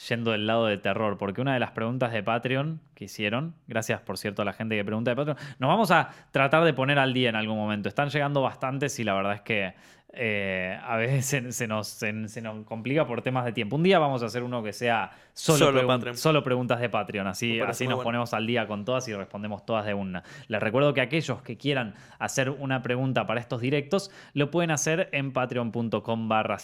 [0.10, 4.02] yendo del lado de terror, porque una de las preguntas de Patreon que hicieron, gracias
[4.02, 7.00] por cierto a la gente que pregunta de Patreon, nos vamos a tratar de poner
[7.00, 7.90] al día en algún momento.
[7.90, 9.74] Están llegando bastantes y la verdad es que
[10.16, 13.76] eh, a veces se, nos, se, nos, complica por temas de tiempo.
[13.76, 15.74] Un día vamos a hacer uno que sea solo,
[16.14, 19.86] solo, preguntas de Patreon, así, así nos ponemos al día con todas y respondemos todas
[19.86, 20.24] de una.
[20.48, 25.10] Les recuerdo que aquellos que quieran hacer una pregunta para estos directos lo pueden hacer
[25.12, 26.58] en patreon.com barra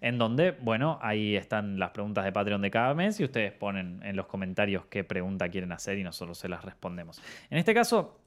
[0.00, 4.00] en donde, bueno, ahí están las preguntas de Patreon de cada mes y ustedes ponen
[4.04, 7.20] en los comentarios qué pregunta quieren hacer y nosotros se las respondemos.
[7.50, 8.20] En este caso,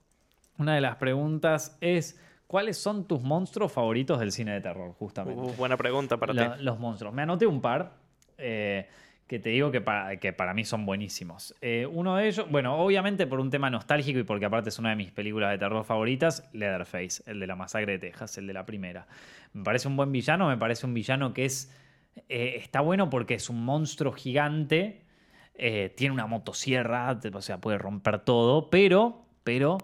[0.57, 2.19] una de las preguntas es...
[2.53, 5.41] ¿Cuáles son tus monstruos favoritos del cine de terror, justamente?
[5.41, 6.63] Uh, buena pregunta para ti.
[6.63, 7.11] Los monstruos.
[7.11, 7.93] Me anoté un par
[8.37, 8.87] eh,
[9.25, 11.55] que te digo que para, que para mí son buenísimos.
[11.61, 14.91] Eh, uno de ellos, bueno, obviamente por un tema nostálgico y porque aparte es una
[14.91, 18.53] de mis películas de terror favoritas, Leatherface, el de la masacre de Texas, el de
[18.53, 19.07] la primera.
[19.53, 21.75] Me parece un buen villano, me parece un villano que es...
[22.29, 25.01] Eh, está bueno porque es un monstruo gigante,
[25.55, 29.79] tiene una motosierra, o sea, puede romper todo, pero, pero,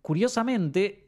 [0.00, 1.03] curiosamente,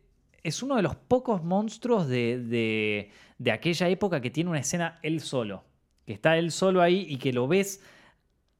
[0.46, 3.10] es uno de los pocos monstruos de,
[3.52, 5.64] aquella época que tiene una escena él solo.
[6.06, 7.82] Que está él solo ahí y que lo ves.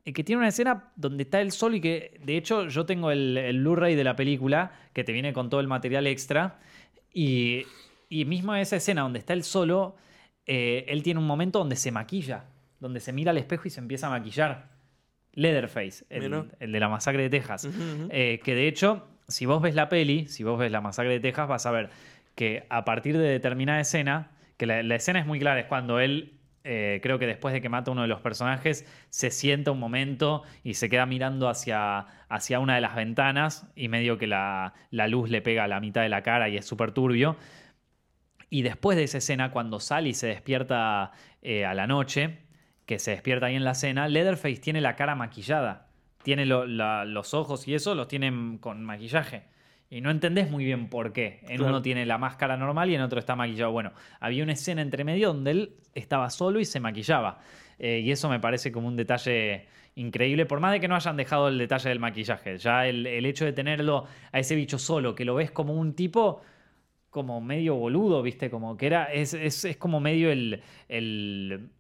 [0.05, 3.13] Eh, que tiene una escena donde está él solo y que, de hecho, yo tengo
[3.13, 6.59] el, el Blu-ray de la película que te viene con todo el material extra.
[7.15, 7.63] Y,
[8.09, 9.95] y mismo esa escena donde está él solo,
[10.45, 12.47] eh, él tiene un momento donde se maquilla,
[12.81, 14.75] donde se mira al espejo y se empieza a maquillar.
[15.35, 17.69] Leatherface, el, de la masacre de Texas.
[18.11, 21.21] Eh, que de hecho si vos ves la peli, si vos ves la masacre de
[21.21, 21.91] Texas, vas a ver
[22.35, 26.39] que a partir de determinada escena, que la, escena es muy clara, es cuando él,
[26.65, 29.81] eh, creo que después de que mata a uno de los personajes, se sienta un
[29.81, 34.75] momento y se queda mirando hacia, hacia una de las ventanas y medio que la,
[34.91, 37.37] luz le pega a la mitad de la cara y es súper turbio.
[38.49, 41.13] Y después de esa escena, cuando sale y se despierta
[41.43, 42.39] eh, a la noche,
[42.87, 45.86] que se despierta ahí en la escena, Leatherface tiene la cara maquillada
[46.27, 49.45] tiene los ojos y eso los tienen con maquillaje.
[49.89, 51.39] Y no entendés muy bien por qué.
[51.43, 53.71] En uno tiene la máscara normal y en otro está maquillado.
[53.71, 57.39] Bueno, había una escena entre medio donde él estaba solo y se maquillaba.
[57.79, 61.17] Eh, y eso me parece como un detalle increíble, por más de que no hayan
[61.17, 62.59] dejado el detalle del maquillaje.
[62.59, 66.41] Ya el, hecho de tenerlo a ese bicho solo, que lo ves como un tipo
[67.09, 68.51] como medio boludo, ¿viste?
[68.51, 71.71] Como que era, es, es, como medio el, el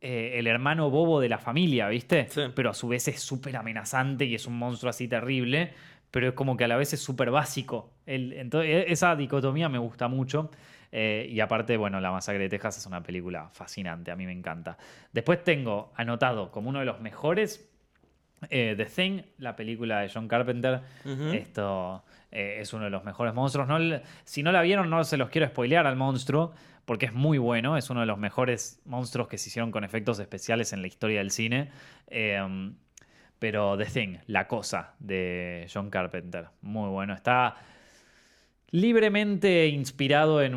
[0.00, 2.28] eh, el hermano bobo de la familia, ¿viste?
[2.54, 5.72] Pero a su vez es súper amenazante y es un monstruo así terrible,
[6.12, 7.90] pero es como que a la vez es súper básico.
[8.06, 10.50] entonces, esa dicotomía me gusta mucho.
[10.92, 14.32] Eh, y aparte, bueno, La Masacre de Texas es una película fascinante, a mí me
[14.32, 14.78] encanta.
[15.12, 17.68] Después tengo anotado como uno de los mejores
[18.48, 20.80] eh, The Thing, la película de John Carpenter.
[21.32, 23.66] Esto es uno de los mejores monstruos.
[23.66, 23.78] No,
[24.24, 26.54] si no la vieron, no se los quiero spoilear al monstruo,
[26.88, 30.18] porque es muy bueno, es uno de los mejores monstruos que se hicieron con efectos
[30.20, 31.68] especiales en la historia del cine.
[32.06, 32.76] Em,
[33.38, 37.12] pero The Thing, La Cosa, de John Carpenter, muy bueno.
[37.12, 37.56] Está
[38.70, 40.54] libremente inspirado en,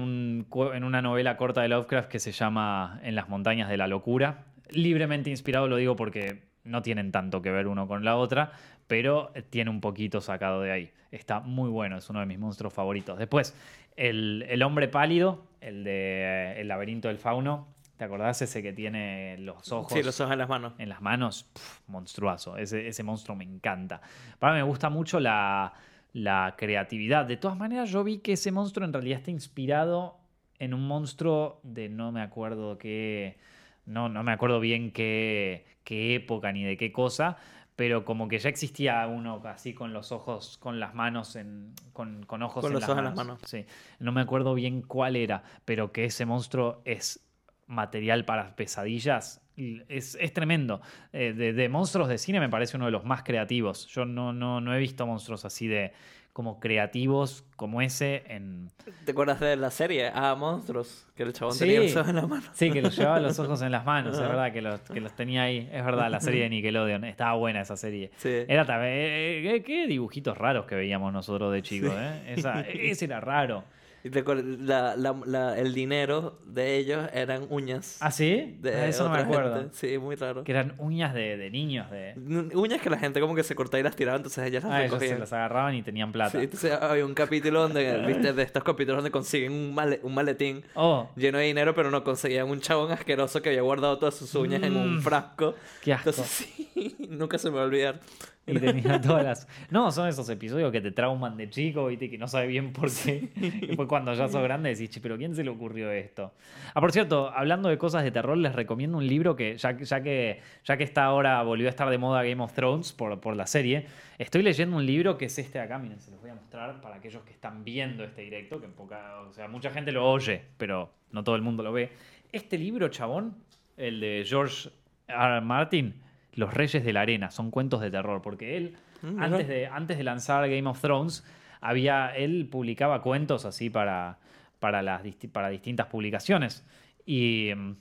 [0.74, 4.46] en una novela corta de Lovecraft que se llama En las montañas de la locura.
[4.70, 8.54] Libremente inspirado lo digo porque no tienen tanto que ver uno con la otra,
[8.88, 10.92] pero tiene un poquito sacado de ahí.
[11.12, 13.20] Está muy bueno, es uno de mis monstruos favoritos.
[13.20, 13.54] Después,
[13.96, 17.68] el, hombre pálido, el de El laberinto del fauno.
[17.98, 19.94] ¿Te acordás ese que tiene los ojos?
[19.94, 20.74] Sí, los ojos en las manos.
[20.80, 21.52] En las manos,
[21.88, 22.58] monstruoso.
[22.58, 24.02] Ese, ese monstruo me encanta.
[24.40, 25.74] Para mí me gusta mucho la,
[26.14, 27.26] la creatividad.
[27.26, 30.18] De todas maneras, yo vi que ese monstruo en realidad está inspirado
[30.60, 33.40] en un monstruo de no me acuerdo qué.
[33.86, 37.38] No, no me acuerdo bien qué, qué época ni de qué cosa,
[37.76, 42.24] pero como que ya existía uno así con los ojos, con las manos, en, con,
[42.26, 43.12] con ojos con en, los las, ojos manos.
[43.12, 43.42] en las manos.
[43.46, 43.66] Sí.
[44.00, 47.26] No me acuerdo bien cuál era, pero que ese monstruo es
[47.68, 49.42] material para pesadillas.
[49.88, 50.82] Es, es tremendo.
[51.14, 53.88] Eh, de, de, monstruos de cine me parece uno de los más creativos.
[53.88, 55.92] Yo no, no, no he visto monstruos así de,
[56.34, 58.72] como creativos como ese en...
[59.06, 60.12] ¿Te acuerdas de la serie?
[60.14, 62.50] Ah, Monstruos, que el chabón tenía los ojos en las manos.
[62.54, 65.14] Sí, que los llevaba los ojos en las manos, es verdad, que los, que los
[65.14, 65.70] tenía ahí.
[65.72, 68.12] Es verdad, la serie de Nickelodeon, estaba buena esa serie.
[68.18, 68.46] Sí.
[68.48, 68.94] Era también...
[68.94, 72.34] Eh, eh, qué dibujitos raros que veíamos nosotros de chicos, ¿eh?
[72.38, 73.66] Esa, ese era raro.
[74.04, 77.98] Y la, la, la, el dinero de ellos eran uñas.
[78.00, 78.58] ¿Ah, sí?
[78.60, 79.56] De Ah, Eso no me acuerdo.
[79.60, 79.76] gente.
[79.76, 80.44] Sí, muy raro.
[80.44, 81.90] Que eran uñas de, de niños.
[81.92, 82.14] De...
[82.56, 84.80] Uñas que la gente como que se cortaba y las tiraba, entonces ellas las Ah,
[84.82, 85.16] ellos recogían.
[85.16, 86.32] se las agarraban y tenían plata.
[86.32, 90.14] Sí, entonces había un capítulo donde, viste, de estos capítulos donde consiguen un, male- un
[90.16, 94.16] maletín Oh, lleno de dinero, pero no conseguían un chabón asqueroso que había guardado todas
[94.16, 95.02] sus uñas en un Mm.
[95.02, 95.56] frasco.
[95.84, 96.10] qué asco.
[96.10, 96.36] Entonces,
[96.74, 98.00] sí, nunca se me va a olvidar.
[98.48, 99.48] Y tenía todas las.
[99.70, 102.90] No, son esos episodios que te trauman de chico, viste, que no sabes bien por
[102.92, 103.30] qué.
[103.36, 106.34] Y después cuando ya sos grande decís, "Che, pero ¿quién se le ocurrió esto?
[106.74, 110.02] Ah, por cierto, hablando de cosas de terror, les recomiendo un libro que, ya, ya
[110.02, 113.36] que, ya que está ahora, volvió a estar de moda Game of Thrones por, por
[113.36, 113.86] la serie.
[114.18, 116.82] Estoy leyendo un libro que es este de acá, miren, se los voy a mostrar
[116.82, 119.20] para aquellos que están viendo este directo, que en poca.
[119.30, 121.92] O sea, mucha gente lo oye, pero no todo el mundo lo ve.
[122.32, 123.36] Este libro, chabón,
[123.78, 124.70] el de George.
[125.08, 125.42] R.
[125.42, 125.94] Martin.
[126.34, 129.98] Los Reyes de la Arena, son cuentos de terror, porque él, Mm, antes, de, antes
[129.98, 131.24] de lanzar Game of Thrones,
[131.60, 134.20] había, él publicaba cuentos así para,
[134.60, 135.02] para, las,
[135.32, 136.66] para distintas publicaciones.
[137.06, 137.76] Y mm,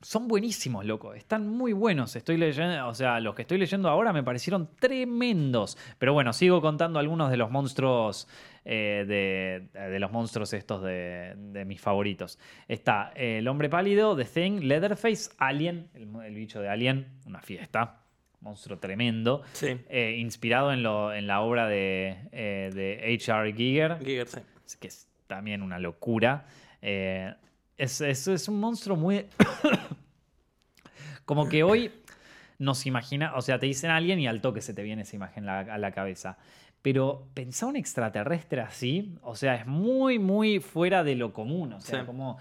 [0.00, 1.14] son buenísimos, loco.
[1.14, 2.14] Están muy buenos.
[2.16, 5.76] Estoy leyendo, o sea, los que estoy leyendo ahora me parecieron tremendos.
[5.98, 8.28] Pero bueno, sigo contando algunos de los monstruos.
[8.64, 9.04] Eh,
[9.72, 12.38] de, de los monstruos estos de, de mis favoritos.
[12.68, 17.40] Está eh, el hombre pálido, The Thing, Leatherface, Alien, el, el bicho de Alien, una
[17.40, 17.98] fiesta.
[18.40, 19.42] Monstruo tremendo.
[19.52, 19.78] Sí.
[19.88, 23.52] Eh, inspirado en, lo, en la obra de, eh, H.R.
[23.52, 24.40] Giger, Giger, sí.
[24.80, 26.44] que es también una locura.
[26.80, 29.26] Es, es- es un monstruo muy...
[31.24, 31.92] Como que hoy
[32.58, 35.46] nos imagina, o sea, te dicen alguien y al toque se te viene esa imagen
[35.46, 36.36] la- a la cabeza.
[36.82, 41.72] Pero pensar un extraterrestre así, o sea, es muy, muy fuera de lo común.
[41.74, 42.06] O sea, Sí.
[42.06, 42.38] como...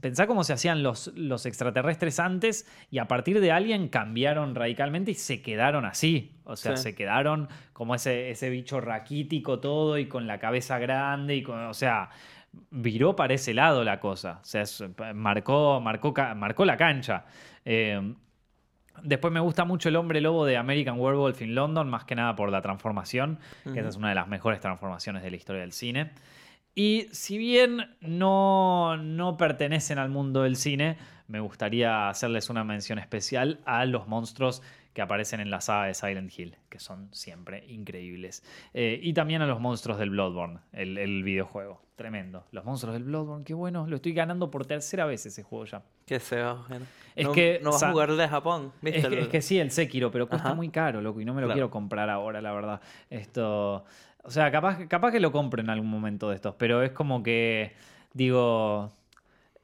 [0.00, 5.10] Pensá cómo se hacían los, los extraterrestres antes y a partir de Alien cambiaron radicalmente
[5.10, 6.38] y se quedaron así.
[6.44, 6.84] O sea, Sí.
[6.84, 11.58] se quedaron como ese, ese bicho raquítico todo y con la cabeza grande y con,
[11.66, 12.08] o sea,
[12.70, 14.38] viró para ese lado la cosa.
[14.40, 14.64] O sea,
[15.14, 17.26] marcó, marcó, marcó la cancha.
[17.66, 18.14] Eh,
[19.02, 22.36] Después me gusta mucho el hombre lobo de American Werewolf in London, más que nada
[22.36, 25.72] por la transformación, que esa es una de las mejores transformaciones de la historia del
[25.72, 26.10] cine.
[26.74, 30.96] Y si bien no, no pertenecen al mundo del cine,
[31.28, 34.62] me gustaría hacerles una mención especial a los monstruos
[34.92, 38.44] que aparecen en la saga de Silent Hill, que son siempre increíbles.
[38.74, 41.80] Eh, y también a los monstruos del Bloodborne, el, el videojuego.
[41.96, 42.44] Tremendo.
[42.50, 43.86] Los monstruos del Bloodborne, qué bueno.
[43.86, 45.82] Lo estoy ganando por tercera vez ese juego ya.
[46.04, 46.84] Que se va, bueno.
[47.14, 48.98] Es no, que no vas a jugar de Japón, ¿viste?
[49.00, 50.54] Es que, El- es que sí, el Sekiro, pero cuesta Ajá.
[50.56, 51.56] muy caro, loco, y no me lo Claro.
[51.56, 52.80] quiero comprar ahora, la verdad.
[53.08, 53.84] Esto.
[54.24, 57.22] O sea, capaz, capaz que lo compre en algún momento de estos, pero es como
[57.22, 57.72] que.
[58.14, 58.92] Digo.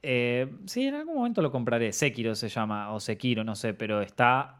[0.01, 1.91] eh, sí, en algún momento lo compraré.
[1.91, 4.58] Sekiro se llama, o Sekiro, no sé, pero está.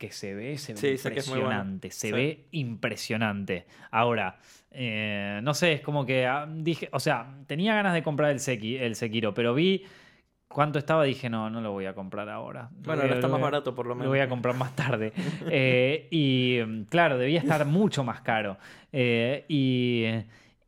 [0.00, 0.96] Que se ve, se ve Sí, bueno.
[1.10, 1.90] impresionante.
[1.90, 2.12] Se Sí.
[2.14, 3.66] ve impresionante.
[3.90, 4.38] Ahora,
[4.70, 6.88] eh, no sé, es como que ah, dije.
[6.92, 9.84] O sea, tenía ganas de comprar el, Seki- el Sekiro, pero vi.
[10.48, 11.04] ¿Cuánto estaba?
[11.04, 12.70] Dije, no, no lo voy a comprar ahora.
[12.78, 14.08] Lo Bueno, ahora está lo más barato por lo lo menos.
[14.10, 15.12] voy a comprar más tarde.
[15.50, 18.56] Eh, y claro, debía estar mucho más caro.
[18.92, 20.06] Eh, y,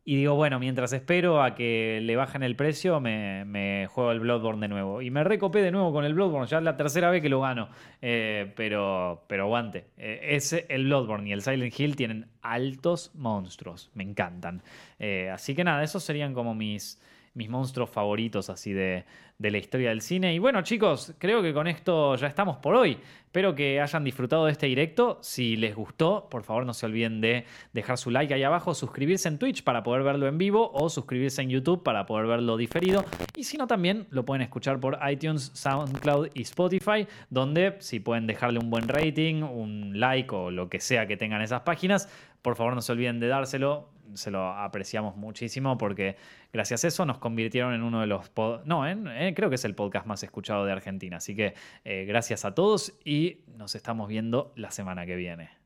[0.05, 4.59] y digo, bueno, mientras espero a que le bajen el precio, me, juego el Bloodborne
[4.61, 5.01] de nuevo.
[5.01, 7.39] Y me recopé de nuevo con el Bloodborne, ya es la tercera vez que lo
[7.39, 7.69] gano.
[8.01, 9.85] Eh, pero, pero aguante.
[9.97, 10.37] Eh,
[10.67, 13.91] el Bloodborne y el Silent Hill tienen altos monstruos.
[13.93, 14.61] Me encantan.
[14.99, 17.01] Eh, así que nada, esos serían como mis,
[17.33, 19.05] mis monstruos favoritos así de,
[19.37, 20.33] de la historia del cine.
[20.33, 22.97] Y bueno, chicos, creo que con esto ya estamos por hoy.
[23.33, 25.17] Espero que hayan disfrutado de este directo.
[25.23, 29.27] Si les gustó, por favor no se olviden de dejar su like ahí abajo, suscribirse
[29.27, 33.03] en Twitch para poder verlo en vivo o suscribirse en YouTube para poder verlo diferido.
[33.35, 38.27] Y si no, también lo pueden escuchar por iTunes, SoundCloud y Spotify, donde si pueden
[38.27, 42.09] dejarle un buen rating, un like o lo que sea que tengan esas páginas,
[42.43, 46.15] por favor no se olviden de dárselo se lo apreciamos muchísimo porque
[46.51, 48.31] gracias a eso nos convirtieron en uno de los...
[48.65, 48.83] No,
[49.35, 51.17] creo que es el podcast más escuchado de Argentina.
[51.17, 51.53] Así que
[51.83, 52.93] eh, gracias a todos
[53.23, 55.62] y nos estamos viendo la semana que viene.